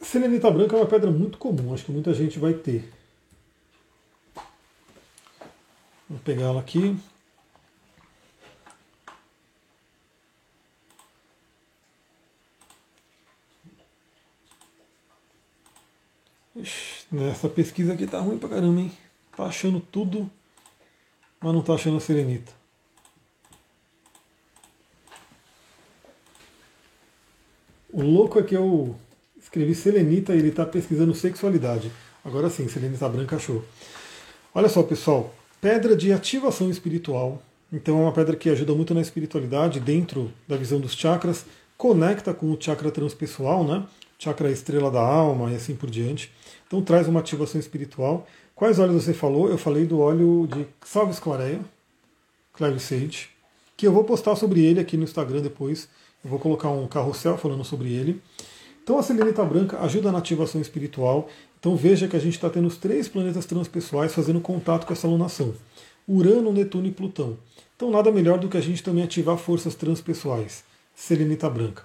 [0.03, 2.93] Selenita branca é uma pedra muito comum, acho que muita gente vai ter.
[6.09, 6.95] Vou pegar ela aqui.
[17.11, 18.93] Nessa pesquisa aqui tá ruim pra caramba, hein?
[19.35, 20.31] Tá achando tudo,
[21.41, 22.62] mas não tá achando a serenita.
[27.93, 28.97] O louco é que eu
[29.39, 31.93] escrevi selenita e ele está pesquisando sexualidade.
[32.25, 33.63] Agora sim, selenita branca achou.
[34.55, 37.43] Olha só, pessoal, pedra de ativação espiritual.
[37.71, 41.45] Então é uma pedra que ajuda muito na espiritualidade, dentro da visão dos chakras,
[41.77, 43.85] conecta com o chakra transpessoal, né?
[44.19, 46.33] Chakra estrela da alma e assim por diante.
[46.67, 48.27] Então traz uma ativação espiritual.
[48.55, 49.51] Quais óleos você falou?
[49.51, 51.61] Eu falei do óleo de Salve Clareia,
[52.55, 53.29] Clary Sage,
[53.77, 55.89] que eu vou postar sobre ele aqui no Instagram depois.
[56.25, 58.21] Eu vou colocar um carrossel falando sobre ele.
[58.83, 61.29] Então a selenita branca ajuda na ativação espiritual.
[61.59, 65.07] Então veja que a gente está tendo os três planetas transpessoais fazendo contato com essa
[65.07, 65.55] lunação.
[66.09, 67.37] Urano, Netuno e Plutão.
[67.77, 70.65] Então nada melhor do que a gente também ativar forças transpessoais.
[70.95, 71.85] Selenita branca.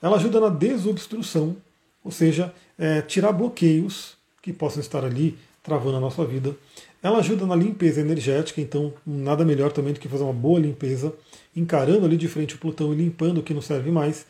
[0.00, 1.56] Ela ajuda na desobstrução,
[2.04, 6.56] ou seja, é, tirar bloqueios que possam estar ali travando a nossa vida.
[7.00, 11.14] Ela ajuda na limpeza energética, então nada melhor também do que fazer uma boa limpeza,
[11.54, 14.26] encarando ali de frente o Plutão e limpando o que não serve mais.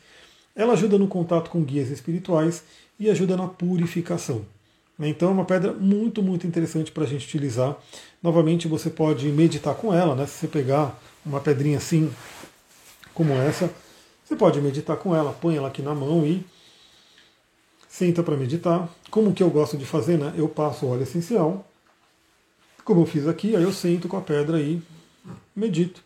[0.55, 2.63] Ela ajuda no contato com guias espirituais
[2.99, 4.45] e ajuda na purificação.
[4.97, 5.09] Né?
[5.09, 7.77] Então é uma pedra muito, muito interessante para a gente utilizar.
[8.21, 10.25] Novamente você pode meditar com ela, né?
[10.25, 12.11] Se você pegar uma pedrinha assim
[13.13, 13.69] como essa,
[14.23, 16.45] você pode meditar com ela, põe ela aqui na mão e
[17.87, 18.89] senta para meditar.
[19.09, 20.33] Como que eu gosto de fazer, né?
[20.37, 21.67] Eu passo óleo essencial,
[22.83, 24.81] como eu fiz aqui, aí eu sento com a pedra e
[25.55, 26.03] medito.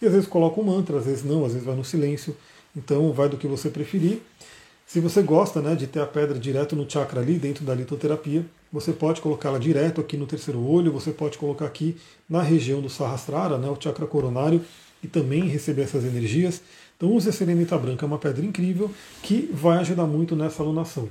[0.00, 2.36] E às vezes coloco um mantra, às vezes não, às vezes vai no silêncio.
[2.76, 4.20] Então vai do que você preferir.
[4.86, 8.44] Se você gosta né, de ter a pedra direto no chakra ali, dentro da litoterapia,
[8.72, 11.96] você pode colocá-la direto aqui no terceiro olho, você pode colocar aqui
[12.28, 14.62] na região do Sahasrara, né, o chakra coronário,
[15.02, 16.62] e também receber essas energias.
[16.96, 18.90] Então use a serenita branca, é uma pedra incrível
[19.22, 21.08] que vai ajudar muito nessa alunação.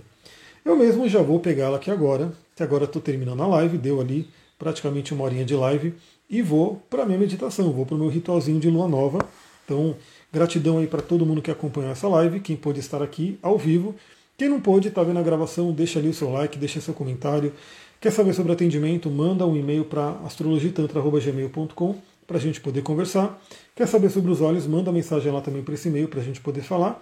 [0.66, 4.28] Eu mesmo já vou pegá-la aqui agora, que agora estou terminando a live, deu ali
[4.60, 5.94] praticamente uma horinha de live,
[6.30, 9.20] e vou para a minha meditação, vou para o meu ritualzinho de lua nova.
[9.64, 9.96] Então,
[10.32, 13.96] gratidão aí para todo mundo que acompanhou essa live, quem pôde estar aqui ao vivo.
[14.38, 17.52] Quem não pôde, está vendo a gravação, deixa ali o seu like, deixa seu comentário.
[18.00, 19.10] Quer saber sobre atendimento?
[19.10, 21.96] Manda um e-mail para astrologitantra.gmail.com
[22.28, 23.42] para a gente poder conversar.
[23.76, 24.68] Quer saber sobre os olhos?
[24.68, 27.02] Manda mensagem lá também para esse e-mail para a gente poder falar.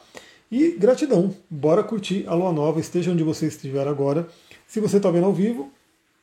[0.49, 4.28] E gratidão, bora curtir a lua nova, esteja onde você estiver agora.
[4.67, 5.69] Se você está vendo ao vivo,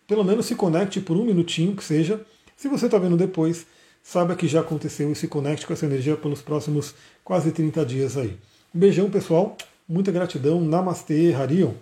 [0.07, 2.25] pelo menos se conecte por um minutinho que seja.
[2.63, 3.67] Se você está vendo depois,
[4.05, 6.95] saiba que já aconteceu e se conecte com essa energia pelos próximos
[7.25, 8.39] quase 30 dias aí.
[8.73, 9.57] Um beijão, pessoal.
[9.89, 10.61] Muita gratidão.
[10.61, 11.73] Namastê, Harion.